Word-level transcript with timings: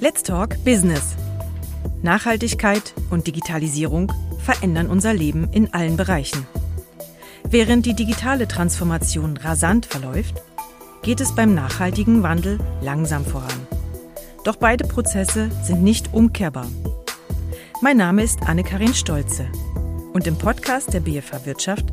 Let's 0.00 0.22
Talk 0.22 0.62
Business. 0.64 1.16
Nachhaltigkeit 2.02 2.94
und 3.10 3.26
Digitalisierung 3.26 4.12
verändern 4.38 4.86
unser 4.86 5.12
Leben 5.12 5.48
in 5.50 5.74
allen 5.74 5.96
Bereichen. 5.96 6.46
Während 7.42 7.84
die 7.84 7.94
digitale 7.94 8.46
Transformation 8.46 9.36
rasant 9.36 9.86
verläuft, 9.86 10.40
geht 11.02 11.20
es 11.20 11.34
beim 11.34 11.52
nachhaltigen 11.52 12.22
Wandel 12.22 12.60
langsam 12.80 13.24
voran. 13.24 13.66
Doch 14.44 14.54
beide 14.54 14.86
Prozesse 14.86 15.50
sind 15.64 15.82
nicht 15.82 16.14
umkehrbar. 16.14 16.68
Mein 17.82 17.96
Name 17.96 18.22
ist 18.22 18.44
Anne-Karin 18.46 18.94
Stolze 18.94 19.46
und 20.12 20.28
im 20.28 20.38
Podcast 20.38 20.94
der 20.94 21.00
BFH 21.00 21.44
Wirtschaft 21.44 21.86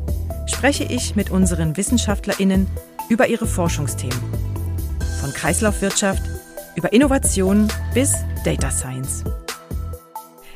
spreche 0.46 0.84
ich 0.84 1.16
mit 1.16 1.30
unseren 1.30 1.76
WissenschaftlerInnen 1.76 2.68
über 3.08 3.26
ihre 3.26 3.48
Forschungsthemen. 3.48 4.22
Von 5.20 5.32
Kreislaufwirtschaft 5.32 6.35
über 6.76 6.92
Innovation 6.92 7.68
bis 7.94 8.14
Data 8.44 8.70
Science. 8.70 9.24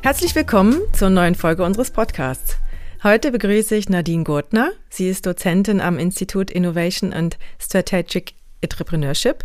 Herzlich 0.03 0.35
willkommen 0.35 0.81
zur 0.93 1.09
neuen 1.09 1.35
Folge 1.35 1.65
unseres 1.65 1.91
Podcasts. 1.91 2.59
Heute 3.03 3.33
begrüße 3.33 3.75
ich 3.75 3.89
Nadine 3.89 4.25
Gurtner. 4.25 4.73
Sie 4.91 5.09
ist 5.09 5.25
Dozentin 5.25 5.81
am 5.81 5.99
Institut 5.99 6.51
Innovation 6.51 7.15
and 7.15 7.39
Strategic 7.59 8.35
Entrepreneurship. 8.61 9.45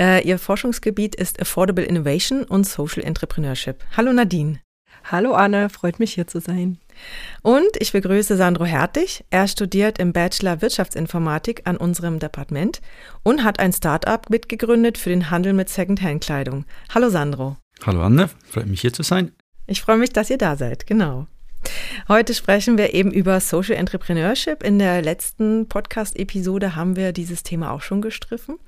Äh, 0.00 0.26
ihr 0.26 0.38
Forschungsgebiet 0.38 1.16
ist 1.16 1.40
Affordable 1.40 1.84
Innovation 1.84 2.44
und 2.44 2.66
Social 2.66 3.02
Entrepreneurship. 3.02 3.84
Hallo 3.96 4.12
Nadine. 4.12 4.60
Hallo 5.10 5.34
Anne, 5.34 5.68
freut 5.68 5.98
mich 5.98 6.14
hier 6.14 6.28
zu 6.28 6.40
sein. 6.40 6.78
Und 7.42 7.76
ich 7.78 7.92
begrüße 7.92 8.36
Sandro 8.36 8.64
Hertig. 8.64 9.24
Er 9.30 9.48
studiert 9.48 9.98
im 9.98 10.12
Bachelor 10.12 10.62
Wirtschaftsinformatik 10.62 11.62
an 11.64 11.76
unserem 11.76 12.18
Departement 12.18 12.80
und 13.22 13.44
hat 13.44 13.60
ein 13.60 13.72
Start-up 13.72 14.30
mitgegründet 14.30 14.98
für 14.98 15.10
den 15.10 15.30
Handel 15.30 15.52
mit 15.52 15.68
Secondhand-Kleidung. 15.68 16.64
Hallo 16.94 17.08
Sandro. 17.08 17.56
Hallo 17.84 18.02
Anne, 18.02 18.30
freut 18.48 18.66
mich 18.66 18.80
hier 18.80 18.92
zu 18.92 19.02
sein. 19.02 19.32
Ich 19.66 19.82
freue 19.82 19.98
mich, 19.98 20.12
dass 20.12 20.30
ihr 20.30 20.38
da 20.38 20.56
seid, 20.56 20.86
genau. 20.86 21.26
Heute 22.08 22.34
sprechen 22.34 22.78
wir 22.78 22.94
eben 22.94 23.10
über 23.10 23.40
Social 23.40 23.76
Entrepreneurship. 23.76 24.62
In 24.62 24.78
der 24.78 25.02
letzten 25.02 25.68
Podcast-Episode 25.68 26.76
haben 26.76 26.96
wir 26.96 27.12
dieses 27.12 27.42
Thema 27.42 27.72
auch 27.72 27.82
schon 27.82 28.00
gestriffen. 28.00 28.58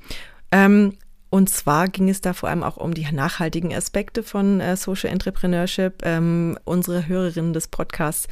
Ähm, 0.51 0.95
und 1.31 1.51
zwar 1.51 1.89
ging 1.89 2.09
es 2.09 2.21
da 2.21 2.33
vor 2.33 2.49
allem 2.49 2.63
auch 2.63 2.77
um 2.77 2.95
die 2.95 3.07
nachhaltigen 3.13 3.75
Aspekte 3.75 4.23
von 4.23 4.61
äh, 4.61 4.77
Social 4.77 5.11
Entrepreneurship. 5.11 6.03
Ähm, 6.03 6.59
unsere 6.65 7.07
Hörerinnen 7.07 7.53
des 7.53 7.69
Podcasts 7.69 8.29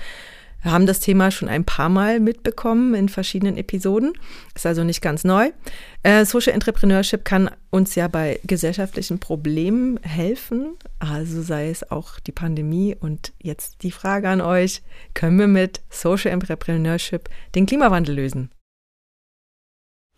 haben 0.64 0.86
das 0.86 1.00
Thema 1.00 1.30
schon 1.30 1.48
ein 1.48 1.64
paar 1.64 1.88
Mal 1.88 2.20
mitbekommen 2.20 2.94
in 2.94 3.08
verschiedenen 3.08 3.56
Episoden. 3.56 4.12
Ist 4.54 4.66
also 4.66 4.84
nicht 4.84 5.00
ganz 5.00 5.24
neu. 5.24 5.50
Äh, 6.02 6.24
Social 6.24 6.54
Entrepreneurship 6.54 7.24
kann 7.24 7.50
uns 7.70 7.94
ja 7.94 8.08
bei 8.08 8.40
gesellschaftlichen 8.44 9.18
Problemen 9.18 9.98
helfen. 10.02 10.76
Also 10.98 11.42
sei 11.42 11.70
es 11.70 11.88
auch 11.90 12.18
die 12.20 12.32
Pandemie. 12.32 12.96
Und 12.98 13.32
jetzt 13.40 13.82
die 13.82 13.92
Frage 13.92 14.28
an 14.28 14.40
euch, 14.40 14.82
können 15.14 15.38
wir 15.38 15.48
mit 15.48 15.82
Social 15.90 16.32
Entrepreneurship 16.32 17.28
den 17.54 17.66
Klimawandel 17.66 18.14
lösen? 18.14 18.50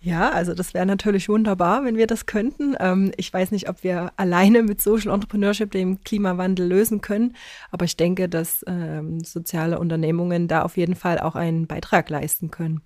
Ja, 0.00 0.30
also 0.30 0.54
das 0.54 0.74
wäre 0.74 0.86
natürlich 0.86 1.28
wunderbar, 1.28 1.84
wenn 1.84 1.96
wir 1.96 2.06
das 2.06 2.26
könnten. 2.26 2.76
Ähm, 2.78 3.10
ich 3.16 3.32
weiß 3.32 3.50
nicht, 3.50 3.68
ob 3.68 3.82
wir 3.82 4.12
alleine 4.16 4.62
mit 4.62 4.80
Social 4.80 5.12
Entrepreneurship 5.12 5.72
den 5.72 6.04
Klimawandel 6.04 6.68
lösen 6.68 7.00
können, 7.00 7.34
aber 7.72 7.84
ich 7.84 7.96
denke, 7.96 8.28
dass 8.28 8.64
ähm, 8.68 9.18
soziale 9.24 9.78
Unternehmungen 9.80 10.46
da 10.46 10.62
auf 10.62 10.76
jeden 10.76 10.94
Fall 10.94 11.18
auch 11.18 11.34
einen 11.34 11.66
Beitrag 11.66 12.10
leisten 12.10 12.52
können. 12.52 12.82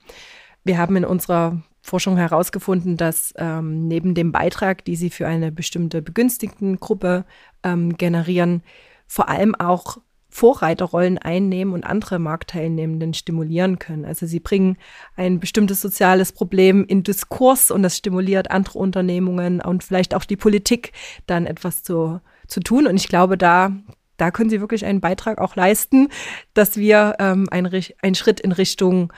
Wir 0.65 0.79
haben 0.79 0.97
in 0.97 1.05
unserer 1.05 1.63
Forschung 1.83 2.17
herausgefunden, 2.17 2.97
dass 2.97 3.35
ähm, 3.37 3.89
neben 3.89 4.15
dem 4.15 4.33
Beitrag, 4.33 4.85
die 4.85 4.97
sie 4.97 5.11
für 5.11 5.27
eine 5.27 5.53
bestimmte 5.53 6.01
begünstigten 6.01 6.81
Gruppe 6.81 7.27
ähm, 7.63 7.99
generieren, 7.99 8.63
vor 9.07 9.29
allem 9.29 9.55
auch 9.55 9.99
Vorreiterrollen 10.33 11.19
einnehmen 11.19 11.75
und 11.75 11.85
andere 11.85 12.19
Marktteilnehmenden 12.19 13.13
stimulieren 13.13 13.79
können. 13.79 14.07
Also 14.07 14.25
sie 14.25 14.41
bringen 14.41 14.79
ein 15.15 15.41
bestimmtes 15.41 15.83
soziales 15.83 16.33
Problem 16.33 16.87
in 16.87 17.03
Diskurs 17.03 17.71
und 17.71 17.83
das 17.83 17.99
stimuliert 17.99 18.51
andere 18.51 18.79
Unternehmungen 18.79 19.61
und 19.61 19.85
vielleicht 19.85 20.15
auch 20.15 20.25
die 20.25 20.39
Politik 20.39 20.93
dann 21.27 21.47
etwas 21.47 21.83
zu, 21.83 22.21
zu 22.47 22.61
tun. 22.61 22.87
Und 22.87 22.97
ich 22.97 23.09
glaube, 23.09 23.37
da, 23.37 23.73
da 24.17 24.31
können 24.31 24.49
sie 24.49 24.61
wirklich 24.61 24.87
einen 24.87 25.03
Beitrag 25.03 25.39
auch 25.39 25.55
leisten, 25.55 26.09
dass 26.55 26.79
wir 26.79 27.17
ähm, 27.19 27.47
ein, 27.51 27.69
einen 28.01 28.15
Schritt 28.15 28.41
in 28.41 28.53
Richtung 28.53 29.13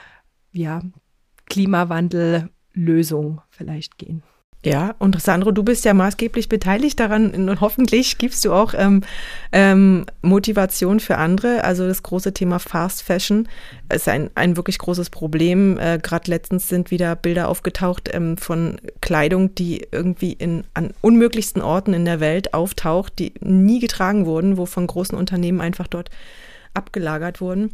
ja, 0.51 0.81
Klimawandellösung 1.45 3.39
vielleicht 3.51 3.97
gehen. 3.97 4.21
Ja, 4.65 4.95
und 4.97 5.21
Sandro, 5.21 5.51
du 5.51 5.61
bist 5.61 5.85
ja 5.85 5.93
maßgeblich 5.93 6.49
beteiligt 6.49 6.99
daran 6.99 7.29
und 7.35 7.61
hoffentlich 7.61 8.17
gibst 8.17 8.43
du 8.43 8.51
auch 8.51 8.73
ähm, 8.75 9.01
ähm, 9.51 10.07
Motivation 10.23 10.99
für 10.99 11.19
andere. 11.19 11.63
Also 11.63 11.87
das 11.87 12.01
große 12.01 12.33
Thema 12.33 12.57
Fast 12.57 13.03
Fashion 13.03 13.47
ist 13.93 14.09
ein, 14.09 14.31
ein 14.33 14.57
wirklich 14.57 14.79
großes 14.79 15.11
Problem. 15.11 15.77
Äh, 15.77 15.99
Gerade 16.01 16.31
letztens 16.31 16.67
sind 16.67 16.89
wieder 16.89 17.15
Bilder 17.15 17.47
aufgetaucht 17.47 18.09
ähm, 18.11 18.37
von 18.37 18.81
Kleidung, 19.01 19.53
die 19.53 19.85
irgendwie 19.91 20.33
in, 20.33 20.63
an 20.73 20.95
unmöglichsten 21.01 21.61
Orten 21.61 21.93
in 21.93 22.05
der 22.05 22.19
Welt 22.19 22.55
auftaucht, 22.55 23.19
die 23.19 23.35
nie 23.41 23.79
getragen 23.79 24.25
wurden, 24.25 24.57
wo 24.57 24.65
von 24.65 24.87
großen 24.87 25.15
Unternehmen 25.15 25.61
einfach 25.61 25.85
dort 25.85 26.09
abgelagert 26.73 27.39
wurden. 27.39 27.69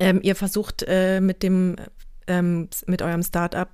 Ähm, 0.00 0.18
ihr 0.24 0.34
versucht 0.34 0.84
äh, 0.88 1.20
mit 1.20 1.44
dem 1.44 1.76
ähm, 2.26 2.68
mit 2.86 3.02
eurem 3.02 3.22
Startup 3.22 3.68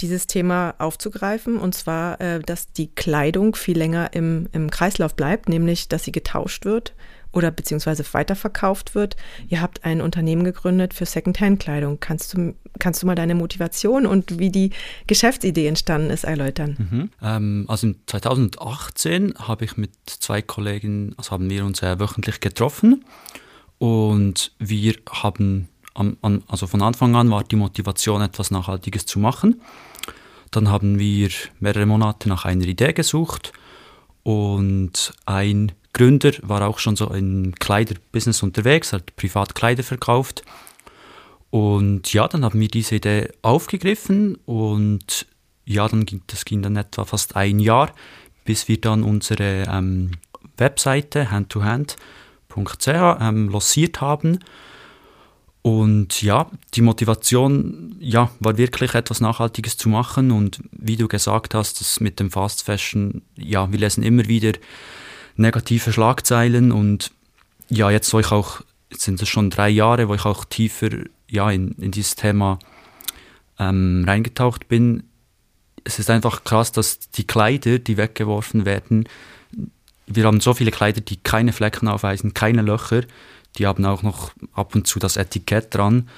dieses 0.00 0.26
Thema 0.26 0.74
aufzugreifen, 0.78 1.56
und 1.58 1.74
zwar, 1.74 2.20
äh, 2.20 2.40
dass 2.40 2.72
die 2.72 2.88
Kleidung 2.88 3.54
viel 3.54 3.78
länger 3.78 4.12
im, 4.12 4.48
im 4.52 4.70
Kreislauf 4.70 5.14
bleibt, 5.14 5.48
nämlich, 5.48 5.88
dass 5.88 6.04
sie 6.04 6.12
getauscht 6.12 6.64
wird 6.64 6.94
oder 7.34 7.50
beziehungsweise 7.50 8.04
weiterverkauft 8.12 8.94
wird. 8.94 9.16
Ihr 9.48 9.60
habt 9.60 9.84
ein 9.84 10.00
Unternehmen 10.00 10.44
gegründet 10.44 10.94
für 10.94 11.04
Secondhand-Kleidung. 11.04 11.98
Kannst 12.00 12.34
du, 12.34 12.54
kannst 12.78 13.02
du 13.02 13.06
mal 13.06 13.14
deine 13.14 13.34
Motivation 13.34 14.06
und 14.06 14.38
wie 14.38 14.50
die 14.50 14.70
Geschäftsidee 15.06 15.66
entstanden 15.66 16.10
ist 16.10 16.24
erläutern? 16.24 16.76
Mhm. 16.78 17.10
Ähm, 17.22 17.64
also 17.68 17.92
2018 18.06 19.34
habe 19.38 19.64
ich 19.64 19.76
mit 19.76 19.90
zwei 20.06 20.42
Kollegen, 20.42 21.14
also 21.16 21.32
haben 21.32 21.50
wir 21.50 21.64
uns 21.64 21.82
äh, 21.82 21.98
wöchentlich 21.98 22.40
getroffen 22.40 23.04
und 23.78 24.52
wir 24.58 24.94
haben 25.10 25.68
an, 25.94 26.16
an, 26.22 26.42
also 26.48 26.66
von 26.66 26.82
Anfang 26.82 27.14
an 27.16 27.30
war 27.30 27.44
die 27.44 27.56
Motivation, 27.56 28.20
etwas 28.20 28.50
Nachhaltiges 28.50 29.06
zu 29.06 29.18
machen. 29.18 29.60
Dann 30.50 30.68
haben 30.68 30.98
wir 30.98 31.30
mehrere 31.60 31.86
Monate 31.86 32.28
nach 32.28 32.44
einer 32.44 32.66
Idee 32.66 32.92
gesucht 32.92 33.52
und 34.22 35.12
ein 35.26 35.72
Gründer 35.92 36.32
war 36.42 36.66
auch 36.66 36.78
schon 36.78 36.96
so 36.96 37.08
im 37.10 37.54
Kleiderbusiness 37.54 38.42
unterwegs, 38.42 38.92
hat 38.92 39.16
privat 39.16 39.54
Kleider 39.54 39.82
verkauft. 39.82 40.42
Und 41.50 42.12
ja, 42.12 42.26
dann 42.26 42.44
haben 42.44 42.58
wir 42.58 42.68
diese 42.68 42.96
Idee 42.96 43.28
aufgegriffen 43.42 44.36
und 44.44 45.26
ja, 45.64 45.86
dann 45.88 46.04
ging, 46.04 46.22
das 46.26 46.44
ging 46.44 46.62
dann 46.62 46.76
etwa 46.76 47.04
fast 47.04 47.36
ein 47.36 47.60
Jahr, 47.60 47.92
bis 48.44 48.66
wir 48.66 48.80
dann 48.80 49.04
unsere 49.04 49.64
ähm, 49.70 50.12
Webseite 50.56 51.30
handtohand.ch 51.30 52.88
ähm, 52.88 53.48
lanciert 53.50 54.00
haben 54.00 54.40
und 55.64 56.20
ja, 56.20 56.50
die 56.74 56.82
Motivation 56.82 57.96
ja, 57.98 58.30
war 58.38 58.58
wirklich 58.58 58.92
etwas 58.92 59.22
Nachhaltiges 59.22 59.78
zu 59.78 59.88
machen. 59.88 60.30
Und 60.30 60.60
wie 60.72 60.98
du 60.98 61.08
gesagt 61.08 61.54
hast, 61.54 61.80
das 61.80 62.00
mit 62.00 62.20
dem 62.20 62.30
Fast 62.30 62.64
Fashion, 62.64 63.22
ja, 63.34 63.72
wir 63.72 63.78
lesen 63.78 64.02
immer 64.02 64.28
wieder 64.28 64.52
negative 65.36 65.90
Schlagzeilen. 65.90 66.70
Und 66.70 67.12
ja, 67.70 67.90
jetzt, 67.90 68.12
wo 68.12 68.20
ich 68.20 68.30
auch, 68.30 68.60
jetzt 68.90 69.04
sind 69.04 69.22
es 69.22 69.28
schon 69.30 69.48
drei 69.48 69.70
Jahre, 69.70 70.06
wo 70.08 70.14
ich 70.14 70.26
auch 70.26 70.44
tiefer 70.44 70.90
ja, 71.30 71.50
in, 71.50 71.72
in 71.78 71.92
dieses 71.92 72.14
Thema 72.14 72.58
ähm, 73.58 74.04
reingetaucht 74.06 74.68
bin, 74.68 75.04
es 75.82 75.98
ist 75.98 76.10
einfach 76.10 76.44
krass, 76.44 76.72
dass 76.72 76.98
die 76.98 77.26
Kleider, 77.26 77.78
die 77.78 77.96
weggeworfen 77.96 78.66
werden, 78.66 79.08
wir 80.06 80.26
haben 80.26 80.40
so 80.40 80.52
viele 80.52 80.72
Kleider, 80.72 81.00
die 81.00 81.16
keine 81.16 81.54
Flecken 81.54 81.88
aufweisen, 81.88 82.34
keine 82.34 82.60
Löcher 82.60 83.04
die 83.58 83.66
haben 83.66 83.84
auch 83.84 84.02
noch 84.02 84.32
ab 84.52 84.74
und 84.74 84.86
zu 84.86 84.98
das 84.98 85.16
Etikett 85.16 85.74
dran. 85.74 86.08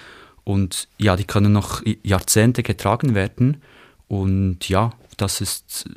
Und 0.44 0.88
ja, 0.98 1.16
die 1.16 1.24
können 1.24 1.52
noch 1.52 1.82
Jahrzehnte 2.02 2.62
getragen 2.62 3.14
werden. 3.14 3.62
Und 4.08 4.68
ja, 4.68 4.92
das 5.16 5.40
ist 5.40 5.88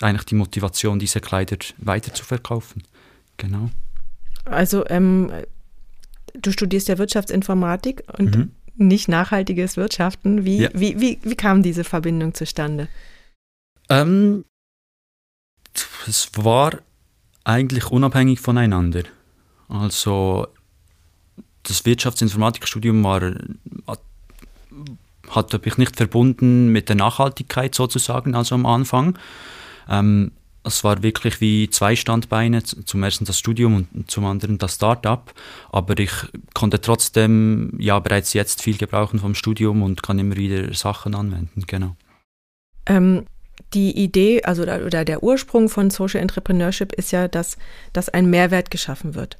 eigentlich 0.00 0.26
die 0.26 0.36
Motivation, 0.36 0.98
diese 0.98 1.20
Kleider 1.20 1.56
weiter 1.78 2.14
zu 2.14 2.24
verkaufen. 2.24 2.82
Genau. 3.36 3.70
Also, 4.44 4.86
ähm, 4.88 5.32
du 6.34 6.52
studierst 6.52 6.88
ja 6.88 6.98
Wirtschaftsinformatik 6.98 8.04
und 8.18 8.36
mhm. 8.36 8.50
nicht 8.76 9.08
nachhaltiges 9.08 9.76
Wirtschaften. 9.76 10.44
Wie, 10.44 10.62
ja. 10.62 10.70
wie, 10.72 11.00
wie, 11.00 11.18
wie 11.22 11.34
kam 11.34 11.62
diese 11.62 11.84
Verbindung 11.84 12.34
zustande? 12.34 12.88
Ähm, 13.88 14.44
es 16.06 16.30
war 16.36 16.78
eigentlich 17.44 17.86
unabhängig 17.90 18.40
voneinander. 18.40 19.02
Also 19.68 20.46
das 21.68 21.84
Wirtschaftsinformatikstudium 21.84 23.02
war, 23.04 23.32
hat, 25.30 25.64
mich 25.64 25.78
nicht 25.78 25.96
verbunden 25.96 26.68
mit 26.68 26.88
der 26.88 26.96
Nachhaltigkeit 26.96 27.74
sozusagen, 27.74 28.34
also 28.34 28.54
am 28.54 28.66
Anfang. 28.66 29.18
Ähm, 29.88 30.32
es 30.64 30.82
war 30.82 31.02
wirklich 31.02 31.40
wie 31.40 31.70
zwei 31.70 31.94
Standbeine, 31.94 32.62
zum 32.62 33.02
ersten 33.02 33.24
das 33.24 33.38
Studium 33.38 33.86
und 33.94 34.10
zum 34.10 34.24
anderen 34.24 34.58
das 34.58 34.74
Startup, 34.74 35.32
aber 35.70 35.98
ich 35.98 36.10
konnte 36.54 36.80
trotzdem 36.80 37.72
ja 37.78 37.98
bereits 38.00 38.32
jetzt 38.32 38.62
viel 38.62 38.76
gebrauchen 38.76 39.20
vom 39.20 39.34
Studium 39.34 39.82
und 39.82 40.02
kann 40.02 40.18
immer 40.18 40.36
wieder 40.36 40.74
Sachen 40.74 41.14
anwenden, 41.14 41.64
genau. 41.68 41.94
Ähm, 42.86 43.26
die 43.74 43.96
Idee, 43.96 44.42
also 44.42 44.62
oder 44.62 45.04
der 45.04 45.22
Ursprung 45.22 45.68
von 45.68 45.90
Social 45.90 46.20
Entrepreneurship 46.20 46.92
ist 46.92 47.12
ja, 47.12 47.28
dass, 47.28 47.56
dass 47.92 48.08
ein 48.08 48.28
Mehrwert 48.28 48.70
geschaffen 48.70 49.14
wird. 49.14 49.38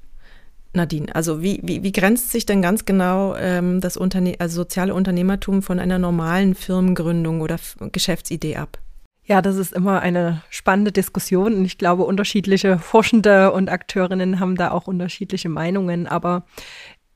Nadine, 0.76 1.14
also 1.14 1.42
wie, 1.42 1.60
wie, 1.62 1.82
wie 1.82 1.92
grenzt 1.92 2.30
sich 2.30 2.46
denn 2.46 2.62
ganz 2.62 2.84
genau 2.84 3.34
ähm, 3.36 3.80
das 3.80 3.96
Unterne 3.96 4.36
also 4.38 4.62
soziale 4.62 4.94
Unternehmertum 4.94 5.62
von 5.62 5.80
einer 5.80 5.98
normalen 5.98 6.54
Firmengründung 6.54 7.40
oder 7.40 7.56
F 7.56 7.76
Geschäftsidee 7.92 8.56
ab? 8.56 8.78
Ja, 9.24 9.42
das 9.42 9.56
ist 9.56 9.72
immer 9.72 10.00
eine 10.00 10.42
spannende 10.50 10.92
Diskussion 10.92 11.54
und 11.54 11.64
ich 11.64 11.78
glaube, 11.78 12.04
unterschiedliche 12.04 12.78
Forschende 12.78 13.50
und 13.50 13.68
Akteurinnen 13.68 14.38
haben 14.38 14.54
da 14.54 14.70
auch 14.70 14.86
unterschiedliche 14.86 15.48
Meinungen. 15.48 16.06
Aber 16.06 16.46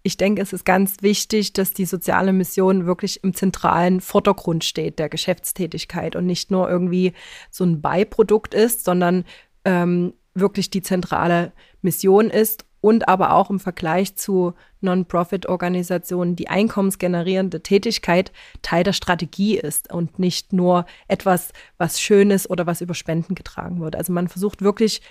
ich 0.03 0.17
denke, 0.17 0.43
es 0.43 0.53
ist 0.53 0.65
ganz 0.65 0.97
wichtig, 1.03 1.53
dass 1.53 1.73
die 1.73 1.85
soziale 1.85 2.33
Mission 2.33 2.87
wirklich 2.87 3.23
im 3.23 3.33
zentralen 3.33 4.01
Vordergrund 4.01 4.65
steht 4.65 4.99
der 4.99 5.09
Geschäftstätigkeit 5.09 6.17
und 6.17 6.27
nicht 6.27 6.51
nur 6.51 6.69
irgendwie 6.69 7.13
so 7.49 7.63
ein 7.63 7.81
Beiprodukt 7.81 8.55
ist, 8.55 8.85
sondern 8.85 9.25
ähm, 9.65 10.15
wirklich 10.35 10.71
die 10.71 10.83
zentrale 10.83 11.53
Mission 11.81 12.29
ist 12.31 12.65
und 12.81 13.09
aber 13.09 13.35
auch 13.35 13.51
im 13.51 13.61
Vergleich 13.61 14.17
zu 14.17 14.55
Non-Profit-Organisationen 14.81 16.37
die 16.37 16.49
einkommensgenerierende 16.49 17.63
Tätigkeit 17.63 18.33
Teil 18.63 18.85
der 18.85 18.93
Strategie 18.93 19.59
ist 19.59 19.93
und 19.93 20.19
nicht 20.19 20.53
nur 20.53 20.87
etwas, 21.09 21.53
was 21.79 22.01
Schönes 22.01 22.49
oder 22.49 22.67
was 22.67 22.81
über 22.81 22.95
Spenden 22.95 23.35
getragen 23.35 23.81
wird. 23.81 23.97
Also 23.97 24.13
man 24.13 24.29
versucht 24.29 24.63
wirklich 24.63 25.03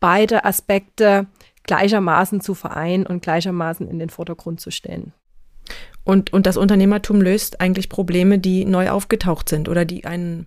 beide 0.00 0.44
Aspekte 0.44 1.26
gleichermaßen 1.64 2.40
zu 2.40 2.54
vereinen 2.54 3.06
und 3.06 3.22
gleichermaßen 3.22 3.88
in 3.88 3.98
den 3.98 4.10
Vordergrund 4.10 4.60
zu 4.60 4.70
stellen. 4.70 5.12
Und, 6.04 6.32
und 6.32 6.46
das 6.46 6.56
Unternehmertum 6.56 7.20
löst 7.20 7.60
eigentlich 7.60 7.88
Probleme, 7.90 8.38
die 8.38 8.64
neu 8.64 8.90
aufgetaucht 8.90 9.48
sind 9.48 9.68
oder 9.68 9.84
die 9.84 10.06
einen, 10.06 10.46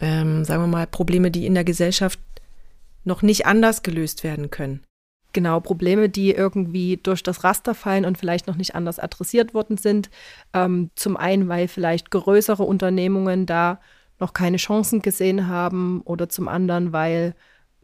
ähm, 0.00 0.44
sagen 0.44 0.62
wir 0.62 0.66
mal, 0.66 0.86
Probleme, 0.86 1.30
die 1.30 1.44
in 1.46 1.54
der 1.54 1.64
Gesellschaft 1.64 2.18
noch 3.04 3.20
nicht 3.20 3.44
anders 3.44 3.82
gelöst 3.82 4.24
werden 4.24 4.50
können. 4.50 4.80
Genau, 5.34 5.58
Probleme, 5.58 6.08
die 6.08 6.30
irgendwie 6.30 6.96
durch 6.96 7.22
das 7.24 7.42
Raster 7.42 7.74
fallen 7.74 8.04
und 8.04 8.16
vielleicht 8.16 8.46
noch 8.46 8.54
nicht 8.54 8.76
anders 8.76 9.00
adressiert 9.00 9.52
worden 9.52 9.76
sind. 9.76 10.08
Ähm, 10.54 10.90
zum 10.94 11.16
einen, 11.16 11.48
weil 11.48 11.66
vielleicht 11.66 12.12
größere 12.12 12.62
Unternehmungen 12.62 13.44
da 13.44 13.80
noch 14.20 14.32
keine 14.32 14.58
Chancen 14.58 15.02
gesehen 15.02 15.48
haben 15.48 16.02
oder 16.02 16.28
zum 16.28 16.46
anderen, 16.46 16.92
weil 16.92 17.34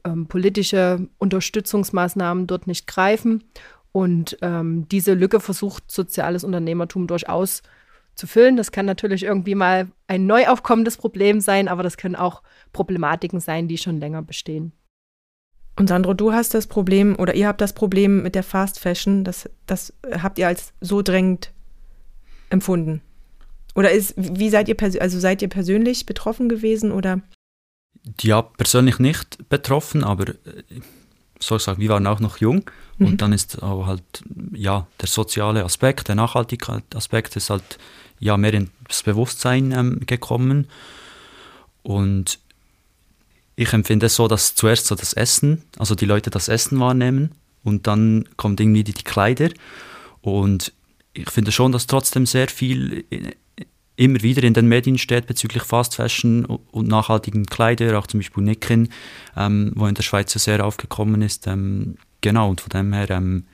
ähm, 0.05 0.29
politische 0.29 1.09
Unterstützungsmaßnahmen 1.19 2.47
dort 2.47 2.69
nicht 2.69 2.87
greifen. 2.87 3.43
Und 3.91 4.39
ähm, 4.43 4.87
diese 4.89 5.15
Lücke 5.15 5.41
versucht 5.41 5.91
soziales 5.91 6.45
Unternehmertum 6.45 7.09
durchaus 7.09 7.63
zu 8.15 8.29
füllen. 8.29 8.57
Das 8.57 8.71
kann 8.71 8.87
natürlich 8.87 9.25
irgendwie 9.25 9.57
mal 9.57 9.89
ein 10.07 10.27
neu 10.27 10.47
aufkommendes 10.47 10.97
Problem 10.97 11.41
sein, 11.41 11.67
aber 11.67 11.83
das 11.83 11.97
können 11.97 12.15
auch 12.15 12.45
Problematiken 12.73 13.41
sein, 13.41 13.67
die 13.67 13.77
schon 13.79 13.99
länger 13.99 14.23
bestehen. 14.23 14.73
Und 15.81 15.87
Sandro, 15.87 16.13
du 16.13 16.35
hast 16.35 16.53
das 16.53 16.67
Problem 16.67 17.17
oder 17.19 17.35
ihr 17.35 17.49
habt 17.49 17.63
das 17.63 17.73
Problem 17.73 18.23
mit 18.23 18.35
der 18.35 18.43
Fast 18.43 18.79
Fashion, 18.79 19.25
das, 19.25 19.49
das 19.65 19.95
habt 20.13 20.39
ihr 20.39 20.47
als 20.47 20.75
so 20.83 21.01
drängend 21.01 21.53
empfunden. 22.51 23.01
Oder 23.75 23.91
ist, 23.91 24.13
wie 24.15 24.51
seid 24.51 24.69
ihr, 24.69 24.77
also 25.01 25.19
seid 25.19 25.41
ihr 25.41 25.49
persönlich 25.49 26.05
betroffen 26.05 26.51
gewesen 26.51 26.93
oder? 26.93 27.23
Ja, 28.21 28.43
persönlich 28.43 28.99
nicht 28.99 29.49
betroffen, 29.49 30.05
aber 30.05 30.29
äh, 30.29 30.35
so 31.39 31.55
gesagt, 31.55 31.79
wir 31.79 31.89
waren 31.89 32.07
auch 32.07 32.21
noch 32.21 32.37
jung 32.37 32.71
mhm. 32.99 33.07
und 33.07 33.23
dann 33.23 33.33
ist 33.33 33.63
auch 33.63 33.87
halt, 33.87 34.23
ja, 34.53 34.87
der 35.01 35.09
soziale 35.09 35.65
Aspekt, 35.65 36.09
der 36.09 36.15
nachhaltige 36.15 36.83
Aspekt 36.95 37.37
ist 37.37 37.49
halt 37.49 37.79
ja 38.19 38.37
mehr 38.37 38.53
ins 38.53 39.03
Bewusstsein 39.03 39.73
ähm, 39.73 40.01
gekommen 40.05 40.69
und 41.83 42.39
ich 43.61 43.75
empfinde 43.75 44.07
es 44.07 44.15
so, 44.15 44.27
dass 44.27 44.55
zuerst 44.55 44.87
so 44.87 44.95
das 44.95 45.13
Essen, 45.13 45.63
also 45.79 45.95
die 45.95 46.07
Leute 46.07 46.31
das 46.31 46.49
Essen 46.49 46.81
wahrnehmen 46.81 47.33
und 47.63 47.87
dann 47.87 48.27
kommt 48.37 48.59
irgendwie 48.59 48.85
die, 48.85 48.95
die 48.95 49.05
Kleider. 49.05 49.51
Und 50.23 50.73
ich 51.13 51.29
finde 51.29 51.53
schon, 51.53 51.71
dass 51.71 51.87
trotzdem 51.87 52.25
sehr 52.25 52.49
viel 52.49 53.05
immer 53.97 54.23
wieder 54.23 54.45
in 54.45 54.55
den 54.55 54.67
Medien 54.67 54.97
steht 54.97 55.27
bezüglich 55.27 55.63
Fast 55.63 55.97
Fashion 55.97 56.47
und 56.47 56.89
nachhaltigen 56.89 57.45
Kleider, 57.45 57.99
auch 57.99 58.07
zum 58.07 58.21
Beispiel 58.21 58.43
Nicken, 58.43 58.89
ähm, 59.37 59.73
wo 59.75 59.87
in 59.87 59.95
der 59.95 60.05
Schweiz 60.05 60.33
sehr 60.33 60.65
aufgekommen 60.65 61.21
ist. 61.21 61.47
Ähm, 61.47 61.99
genau, 62.23 62.49
und 62.49 62.63
von 62.63 62.71
dem 62.71 62.95
her 62.95 63.11
ähm, 63.11 63.45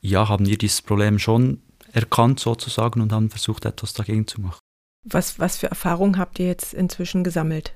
ja, 0.00 0.28
haben 0.28 0.44
wir 0.44 0.58
dieses 0.58 0.82
Problem 0.82 1.20
schon 1.20 1.62
erkannt 1.92 2.40
sozusagen 2.40 3.00
und 3.00 3.12
haben 3.12 3.30
versucht, 3.30 3.64
etwas 3.64 3.92
dagegen 3.92 4.26
zu 4.26 4.40
machen. 4.40 4.58
Was, 5.04 5.38
was 5.38 5.56
für 5.56 5.68
Erfahrungen 5.68 6.18
habt 6.18 6.40
ihr 6.40 6.46
jetzt 6.46 6.74
inzwischen 6.74 7.22
gesammelt? 7.22 7.74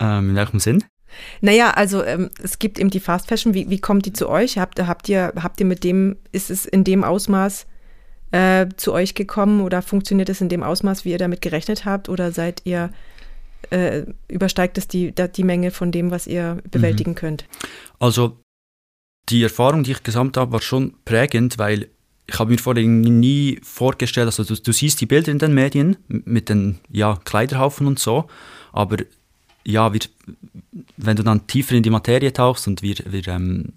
Ähm, 0.00 0.30
in 0.30 0.36
welchem 0.36 0.60
Sinn? 0.60 0.84
Naja, 1.40 1.70
also 1.70 2.04
ähm, 2.04 2.30
es 2.42 2.58
gibt 2.58 2.78
eben 2.78 2.90
die 2.90 3.00
Fast 3.00 3.28
Fashion. 3.28 3.54
Wie, 3.54 3.70
wie 3.70 3.80
kommt 3.80 4.06
die 4.06 4.12
zu 4.12 4.28
euch? 4.28 4.58
Habt, 4.58 4.80
habt, 4.80 5.08
ihr, 5.08 5.32
habt 5.36 5.60
ihr 5.60 5.66
mit 5.66 5.84
dem, 5.84 6.16
ist 6.32 6.50
es 6.50 6.66
in 6.66 6.84
dem 6.84 7.04
Ausmaß 7.04 7.66
äh, 8.30 8.66
zu 8.76 8.92
euch 8.92 9.14
gekommen 9.14 9.62
oder 9.62 9.82
funktioniert 9.82 10.28
es 10.28 10.40
in 10.40 10.48
dem 10.48 10.62
Ausmaß, 10.62 11.04
wie 11.04 11.10
ihr 11.10 11.18
damit 11.18 11.40
gerechnet 11.40 11.84
habt? 11.84 12.08
Oder 12.08 12.32
seid 12.32 12.62
ihr, 12.64 12.90
äh, 13.70 14.02
übersteigt 14.28 14.78
es 14.78 14.88
die, 14.88 15.12
die 15.12 15.44
Menge 15.44 15.70
von 15.70 15.92
dem, 15.92 16.10
was 16.10 16.26
ihr 16.26 16.58
bewältigen 16.70 17.12
mhm. 17.12 17.16
könnt? 17.16 17.44
Also 17.98 18.38
die 19.28 19.42
Erfahrung, 19.42 19.82
die 19.82 19.92
ich 19.92 20.02
gesammelt 20.02 20.36
habe, 20.36 20.52
war 20.52 20.62
schon 20.62 20.94
prägend, 21.04 21.58
weil 21.58 21.88
ich 22.26 22.38
habe 22.38 22.50
mir 22.50 22.58
vorher 22.58 22.84
nie 22.84 23.58
vorgestellt, 23.62 24.26
also 24.26 24.44
du, 24.44 24.54
du, 24.54 24.72
siehst 24.72 25.00
die 25.00 25.06
Bilder 25.06 25.32
in 25.32 25.38
den 25.38 25.54
Medien 25.54 25.96
mit 26.08 26.50
den 26.50 26.78
ja, 26.90 27.18
Kleiderhaufen 27.24 27.86
und 27.86 27.98
so, 27.98 28.26
aber 28.70 28.98
ja, 29.68 29.92
wir, 29.92 30.00
wenn 30.96 31.16
du 31.16 31.22
dann 31.22 31.46
tiefer 31.46 31.74
in 31.74 31.82
die 31.82 31.90
Materie 31.90 32.32
tauchst 32.32 32.66
und 32.66 32.80
wir, 32.80 32.96
wir 33.04 33.28
ähm, 33.28 33.74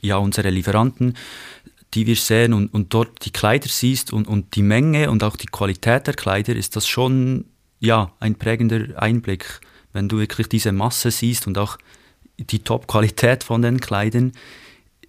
ja, 0.00 0.16
unsere 0.16 0.48
Lieferanten, 0.48 1.14
die 1.92 2.06
wir 2.06 2.16
sehen 2.16 2.54
und, 2.54 2.72
und 2.72 2.94
dort 2.94 3.22
die 3.26 3.32
Kleider 3.32 3.68
siehst 3.68 4.14
und, 4.14 4.26
und 4.28 4.56
die 4.56 4.62
Menge 4.62 5.10
und 5.10 5.22
auch 5.22 5.36
die 5.36 5.46
Qualität 5.46 6.06
der 6.06 6.14
Kleider, 6.14 6.56
ist 6.56 6.74
das 6.74 6.88
schon 6.88 7.44
ja, 7.80 8.12
ein 8.18 8.36
prägender 8.36 8.98
Einblick. 9.00 9.60
Wenn 9.92 10.08
du 10.08 10.18
wirklich 10.18 10.48
diese 10.48 10.72
Masse 10.72 11.10
siehst 11.10 11.46
und 11.46 11.58
auch 11.58 11.76
die 12.38 12.60
Top-Qualität 12.60 13.44
von 13.44 13.60
den 13.60 13.78
Kleidern, 13.78 14.32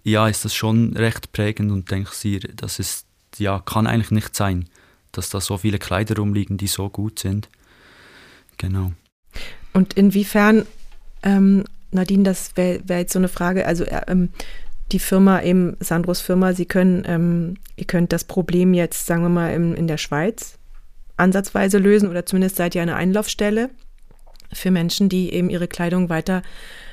ja, 0.02 0.28
ist 0.28 0.44
das 0.44 0.54
schon 0.54 0.94
recht 0.94 1.32
prägend 1.32 1.72
und 1.72 1.90
denkst 1.90 2.20
dir, 2.20 2.40
das 2.40 2.78
ist, 2.78 3.06
ja, 3.38 3.60
kann 3.60 3.86
eigentlich 3.86 4.10
nicht 4.10 4.36
sein, 4.36 4.68
dass 5.10 5.30
da 5.30 5.40
so 5.40 5.56
viele 5.56 5.78
Kleider 5.78 6.16
rumliegen, 6.16 6.58
die 6.58 6.66
so 6.66 6.90
gut 6.90 7.18
sind. 7.18 7.48
Genau. 8.58 8.92
Und 9.72 9.94
inwiefern, 9.94 10.66
ähm, 11.22 11.64
Nadine, 11.90 12.24
das 12.24 12.56
wäre 12.56 12.80
wär 12.86 12.98
jetzt 12.98 13.12
so 13.12 13.18
eine 13.18 13.28
Frage, 13.28 13.66
also 13.66 13.84
äh, 13.84 14.02
ähm, 14.08 14.30
die 14.92 14.98
Firma, 14.98 15.42
eben 15.42 15.76
Sandros 15.80 16.20
Firma, 16.20 16.54
Sie 16.54 16.66
können, 16.66 17.04
ähm, 17.06 17.56
ihr 17.76 17.84
könnt 17.84 18.12
das 18.12 18.24
Problem 18.24 18.72
jetzt, 18.74 19.06
sagen 19.06 19.22
wir 19.22 19.28
mal, 19.28 19.52
in, 19.52 19.74
in 19.74 19.86
der 19.86 19.98
Schweiz 19.98 20.58
ansatzweise 21.16 21.78
lösen 21.78 22.08
oder 22.08 22.24
zumindest 22.24 22.56
seid 22.56 22.74
ihr 22.74 22.82
eine 22.82 22.96
Einlaufstelle 22.96 23.70
für 24.52 24.70
Menschen, 24.70 25.08
die 25.08 25.32
eben 25.32 25.50
ihre 25.50 25.68
Kleidung 25.68 26.08
weiter 26.08 26.42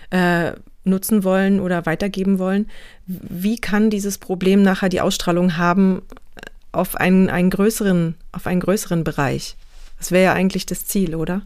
äh, 0.09 0.53
nutzen 0.83 1.23
wollen 1.23 1.59
oder 1.59 1.85
weitergeben 1.85 2.39
wollen. 2.39 2.69
Wie 3.05 3.57
kann 3.57 3.89
dieses 3.89 4.17
Problem 4.17 4.61
nachher 4.61 4.89
die 4.89 5.01
Ausstrahlung 5.01 5.57
haben 5.57 6.01
auf 6.71 6.95
einen, 6.95 7.29
einen 7.29 7.49
größeren, 7.49 8.15
auf 8.31 8.47
einen 8.47 8.59
größeren 8.59 9.03
Bereich? 9.03 9.55
Das 9.97 10.11
wäre 10.11 10.25
ja 10.25 10.33
eigentlich 10.33 10.65
das 10.65 10.85
Ziel, 10.85 11.15
oder? 11.15 11.43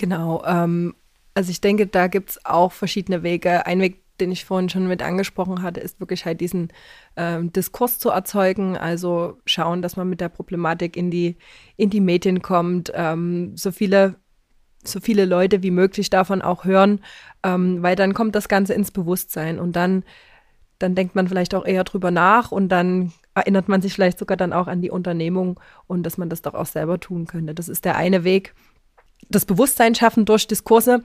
Genau. 0.00 0.42
Ähm, 0.46 0.94
also 1.34 1.50
ich 1.50 1.60
denke, 1.60 1.86
da 1.86 2.06
gibt 2.06 2.30
es 2.30 2.44
auch 2.46 2.72
verschiedene 2.72 3.22
Wege. 3.22 3.66
Ein 3.66 3.80
Weg, 3.82 4.00
den 4.18 4.32
ich 4.32 4.46
vorhin 4.46 4.70
schon 4.70 4.88
mit 4.88 5.02
angesprochen 5.02 5.60
hatte, 5.62 5.80
ist 5.80 6.00
wirklich 6.00 6.24
halt 6.24 6.40
diesen 6.40 6.68
ähm, 7.16 7.52
Diskurs 7.52 7.98
zu 7.98 8.08
erzeugen. 8.08 8.78
Also 8.78 9.36
schauen, 9.44 9.82
dass 9.82 9.96
man 9.96 10.08
mit 10.08 10.22
der 10.22 10.30
Problematik 10.30 10.96
in 10.96 11.10
die, 11.10 11.36
in 11.76 11.90
die 11.90 12.00
Medien 12.00 12.40
kommt, 12.40 12.90
ähm, 12.94 13.54
so 13.56 13.70
viele 13.72 14.16
so 14.82 14.98
viele 14.98 15.26
Leute 15.26 15.62
wie 15.62 15.70
möglich 15.70 16.08
davon 16.08 16.40
auch 16.40 16.64
hören, 16.64 17.00
ähm, 17.42 17.82
weil 17.82 17.96
dann 17.96 18.14
kommt 18.14 18.34
das 18.34 18.48
Ganze 18.48 18.72
ins 18.72 18.90
Bewusstsein 18.90 19.58
und 19.58 19.76
dann, 19.76 20.04
dann 20.78 20.94
denkt 20.94 21.14
man 21.14 21.28
vielleicht 21.28 21.54
auch 21.54 21.66
eher 21.66 21.84
drüber 21.84 22.10
nach 22.10 22.50
und 22.50 22.70
dann 22.70 23.12
erinnert 23.34 23.68
man 23.68 23.82
sich 23.82 23.92
vielleicht 23.92 24.18
sogar 24.18 24.38
dann 24.38 24.54
auch 24.54 24.68
an 24.68 24.80
die 24.80 24.90
Unternehmung 24.90 25.60
und 25.86 26.04
dass 26.04 26.16
man 26.16 26.30
das 26.30 26.40
doch 26.40 26.54
auch 26.54 26.64
selber 26.64 26.98
tun 26.98 27.26
könnte. 27.26 27.54
Das 27.54 27.68
ist 27.68 27.84
der 27.84 27.98
eine 27.98 28.24
Weg 28.24 28.54
das 29.28 29.44
Bewusstsein 29.44 29.94
schaffen 29.94 30.24
durch 30.24 30.46
Diskurse. 30.46 31.02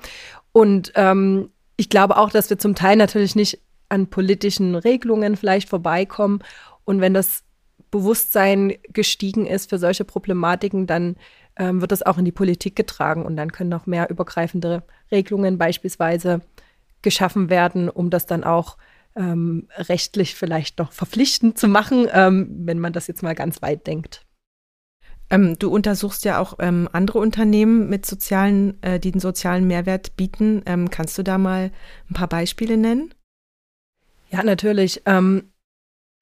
Und 0.52 0.92
ähm, 0.96 1.50
ich 1.78 1.90
glaube 1.90 2.18
auch, 2.18 2.30
dass 2.30 2.50
wir 2.50 2.58
zum 2.58 2.76
Teil 2.76 2.96
natürlich 2.96 3.36
nicht 3.36 3.60
an 3.90 4.08
politischen 4.08 4.76
Regelungen 4.76 5.36
vielleicht 5.36 5.70
vorbeikommen. 5.70 6.40
Und 6.86 7.02
wenn 7.02 7.14
das 7.14 7.44
Bewusstsein 7.92 8.74
gestiegen 8.90 9.46
ist 9.46 9.70
für 9.70 9.78
solche 9.78 10.06
Problematiken, 10.06 10.88
dann 10.88 11.16
ähm, 11.58 11.82
wird 11.82 11.92
das 11.92 12.04
auch 12.04 12.18
in 12.18 12.26
die 12.26 12.32
Politik 12.32 12.76
getragen 12.76 13.26
und 13.26 13.38
dann 13.38 13.52
können 13.52 13.70
noch 13.70 13.86
mehr 13.86 14.10
übergreifende 14.10 14.84
Regelungen 15.12 15.58
beispielsweise 15.58 16.42
geschaffen 17.02 17.50
werden, 17.50 17.90
um 17.90 18.10
das 18.10 18.26
dann 18.26 18.44
auch 18.44 18.78
ähm, 19.16 19.68
rechtlich 19.78 20.36
vielleicht 20.36 20.80
noch 20.80 20.92
verpflichtend 20.92 21.58
zu 21.58 21.68
machen, 21.68 22.08
ähm, 22.12 22.50
wenn 22.66 22.80
man 22.80 22.92
das 22.92 23.08
jetzt 23.08 23.24
mal 23.24 23.36
ganz 23.36 23.62
weit 23.62 23.88
denkt. 23.88 24.25
Ähm, 25.36 25.60
du 25.60 25.70
untersuchst 25.70 26.24
ja 26.24 26.40
auch 26.40 26.56
ähm, 26.60 26.88
andere 26.94 27.20
Unternehmen 27.20 27.90
mit 27.90 28.06
sozialen, 28.06 28.82
äh, 28.82 29.02
die 29.02 29.12
den 29.12 29.20
sozialen 29.20 29.68
Mehrwert 29.68 30.16
bieten. 30.16 30.62
Ähm, 30.66 30.90
kannst 30.90 31.18
du 31.18 31.24
da 31.24 31.38
mal 31.38 31.72
ein 32.10 32.14
paar 32.14 32.30
Beispiele 32.30 32.78
nennen? 32.78 33.14
Ja, 34.32 34.44
natürlich. 34.44 35.02
Ähm, 35.06 35.52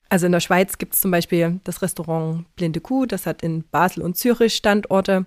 also 0.09 0.25
in 0.25 0.31
der 0.31 0.39
Schweiz 0.39 0.79
gibt 0.79 0.95
es 0.95 1.01
zum 1.01 1.11
Beispiel 1.11 1.59
das 1.63 1.83
Restaurant 1.83 2.45
Blinde 2.55 2.81
Kuh, 2.81 3.05
das 3.05 3.27
hat 3.27 3.43
in 3.43 3.63
Basel 3.69 4.01
und 4.01 4.17
Zürich 4.17 4.55
Standorte. 4.55 5.25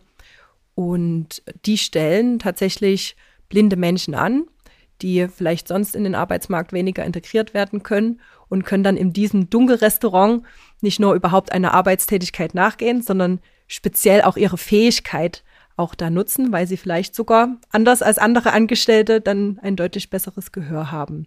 Und 0.74 1.42
die 1.64 1.78
stellen 1.78 2.40
tatsächlich 2.40 3.16
blinde 3.48 3.76
Menschen 3.76 4.14
an, 4.14 4.46
die 5.00 5.28
vielleicht 5.28 5.68
sonst 5.68 5.94
in 5.94 6.02
den 6.02 6.16
Arbeitsmarkt 6.16 6.72
weniger 6.72 7.04
integriert 7.04 7.54
werden 7.54 7.84
können 7.84 8.20
und 8.48 8.64
können 8.64 8.84
dann 8.84 8.96
in 8.96 9.12
diesem 9.12 9.48
Dunkelrestaurant 9.48 10.42
nicht 10.80 10.98
nur 10.98 11.14
überhaupt 11.14 11.52
einer 11.52 11.72
Arbeitstätigkeit 11.72 12.54
nachgehen, 12.54 13.00
sondern 13.00 13.40
speziell 13.66 14.22
auch 14.22 14.36
ihre 14.36 14.58
Fähigkeit 14.58 15.42
auch 15.76 15.94
da 15.94 16.08
nutzen, 16.08 16.52
weil 16.52 16.66
sie 16.66 16.78
vielleicht 16.78 17.14
sogar 17.14 17.56
anders 17.70 18.00
als 18.00 18.18
andere 18.18 18.52
Angestellte 18.52 19.20
dann 19.20 19.58
ein 19.60 19.76
deutlich 19.76 20.08
besseres 20.08 20.50
Gehör 20.50 20.90
haben. 20.90 21.26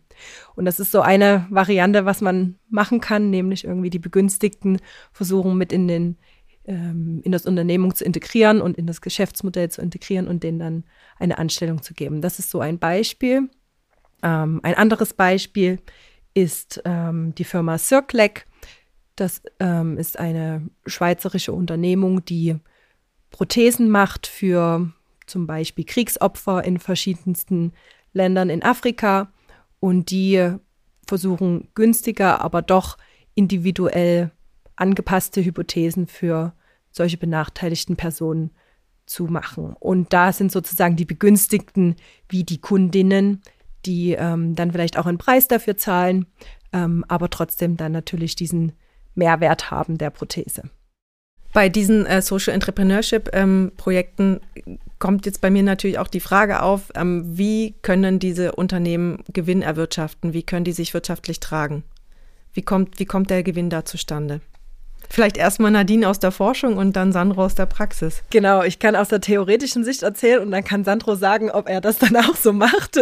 Und 0.55 0.65
das 0.65 0.79
ist 0.79 0.91
so 0.91 1.01
eine 1.01 1.45
Variante, 1.51 2.05
was 2.05 2.21
man 2.21 2.55
machen 2.67 2.99
kann, 2.99 3.29
nämlich 3.29 3.63
irgendwie 3.63 3.91
die 3.91 3.99
Begünstigten 3.99 4.79
versuchen 5.11 5.57
mit 5.57 5.71
in 5.71 5.87
den 5.87 6.17
ähm, 6.65 7.21
in 7.23 7.31
das 7.31 7.45
Unternehmen 7.45 7.93
zu 7.93 8.03
integrieren 8.03 8.61
und 8.61 8.77
in 8.77 8.87
das 8.87 9.01
Geschäftsmodell 9.01 9.69
zu 9.69 9.81
integrieren 9.81 10.27
und 10.27 10.43
denen 10.43 10.59
dann 10.59 10.83
eine 11.17 11.37
Anstellung 11.37 11.81
zu 11.81 11.93
geben. 11.93 12.21
Das 12.21 12.39
ist 12.39 12.49
so 12.49 12.59
ein 12.59 12.79
Beispiel. 12.79 13.49
Ähm, 14.23 14.59
ein 14.63 14.75
anderes 14.75 15.13
Beispiel 15.13 15.79
ist 16.33 16.81
ähm, 16.85 17.33
die 17.35 17.43
Firma 17.43 17.77
Circlec. 17.77 18.45
Das 19.19 19.41
ähm, 19.59 19.97
ist 19.97 20.17
eine 20.17 20.69
schweizerische 20.85 21.51
Unternehmung, 21.51 22.23
die 22.23 22.55
Prothesen 23.31 23.89
macht 23.89 24.27
für 24.27 24.93
zum 25.25 25.45
Beispiel 25.45 25.83
Kriegsopfer 25.83 26.63
in 26.63 26.79
verschiedensten 26.79 27.73
Ländern 28.13 28.49
in 28.49 28.63
Afrika 28.63 29.33
und 29.81 30.09
die 30.11 30.53
versuchen 31.05 31.67
günstiger, 31.75 32.39
aber 32.39 32.61
doch 32.61 32.97
individuell 33.35 34.31
angepasste 34.77 35.43
Hypothesen 35.43 36.07
für 36.07 36.53
solche 36.89 37.17
benachteiligten 37.17 37.97
Personen 37.97 38.51
zu 39.05 39.25
machen. 39.25 39.75
Und 39.81 40.13
da 40.13 40.31
sind 40.31 40.49
sozusagen 40.49 40.95
die 40.95 41.05
Begünstigten 41.05 41.97
wie 42.29 42.45
die 42.45 42.61
Kundinnen, 42.61 43.41
die 43.85 44.13
ähm, 44.13 44.55
dann 44.55 44.71
vielleicht 44.71 44.97
auch 44.97 45.07
einen 45.07 45.17
Preis 45.17 45.49
dafür 45.49 45.75
zahlen, 45.75 46.25
ähm, 46.71 47.03
aber 47.09 47.29
trotzdem 47.29 47.75
dann 47.75 47.91
natürlich 47.91 48.37
diesen 48.37 48.71
Mehrwert 49.19 49.69
haben 49.69 49.99
der 49.99 50.09
Prothese. 50.09 50.63
Bei 51.53 51.69
diesen 51.69 52.05
äh, 52.05 52.21
Social 52.21 52.53
Entrepreneurship 52.53 53.29
ähm, 53.33 53.71
kommt 54.99 55.25
jetzt 55.25 55.41
bei 55.41 55.49
mir 55.49 55.63
natürlich 55.63 55.97
auch 55.99 56.07
die 56.07 56.19
Frage 56.19 56.61
auf, 56.61 56.91
ähm, 56.95 57.23
wie 57.25 57.75
können 57.81 58.19
diese 58.19 58.51
Unternehmen 58.53 59.23
Gewinn 59.33 59.61
erwirtschaften? 59.61 60.33
Wie 60.33 60.43
können 60.43 60.65
die 60.65 60.73
sich 60.73 60.93
wirtschaftlich 60.93 61.39
tragen? 61.39 61.83
Wie 62.53 62.61
kommt, 62.61 62.99
wie 62.99 63.05
kommt 63.05 63.29
der 63.29 63.43
Gewinn 63.43 63.69
da 63.69 63.85
zustande? 63.85 64.41
Vielleicht 65.09 65.37
erstmal 65.37 65.71
Nadine 65.71 66.07
aus 66.07 66.19
der 66.19 66.31
Forschung 66.31 66.77
und 66.77 66.95
dann 66.95 67.11
Sandro 67.11 67.43
aus 67.45 67.55
der 67.55 67.65
Praxis. 67.65 68.23
Genau, 68.29 68.63
ich 68.63 68.77
kann 68.77 68.95
aus 68.95 69.09
der 69.09 69.21
theoretischen 69.21 69.83
Sicht 69.83 70.03
erzählen 70.03 70.41
und 70.41 70.51
dann 70.51 70.63
kann 70.63 70.83
Sandro 70.83 71.15
sagen, 71.15 71.49
ob 71.49 71.67
er 71.67 71.81
das 71.81 71.97
dann 71.97 72.15
auch 72.15 72.35
so 72.35 72.53
macht. 72.53 72.99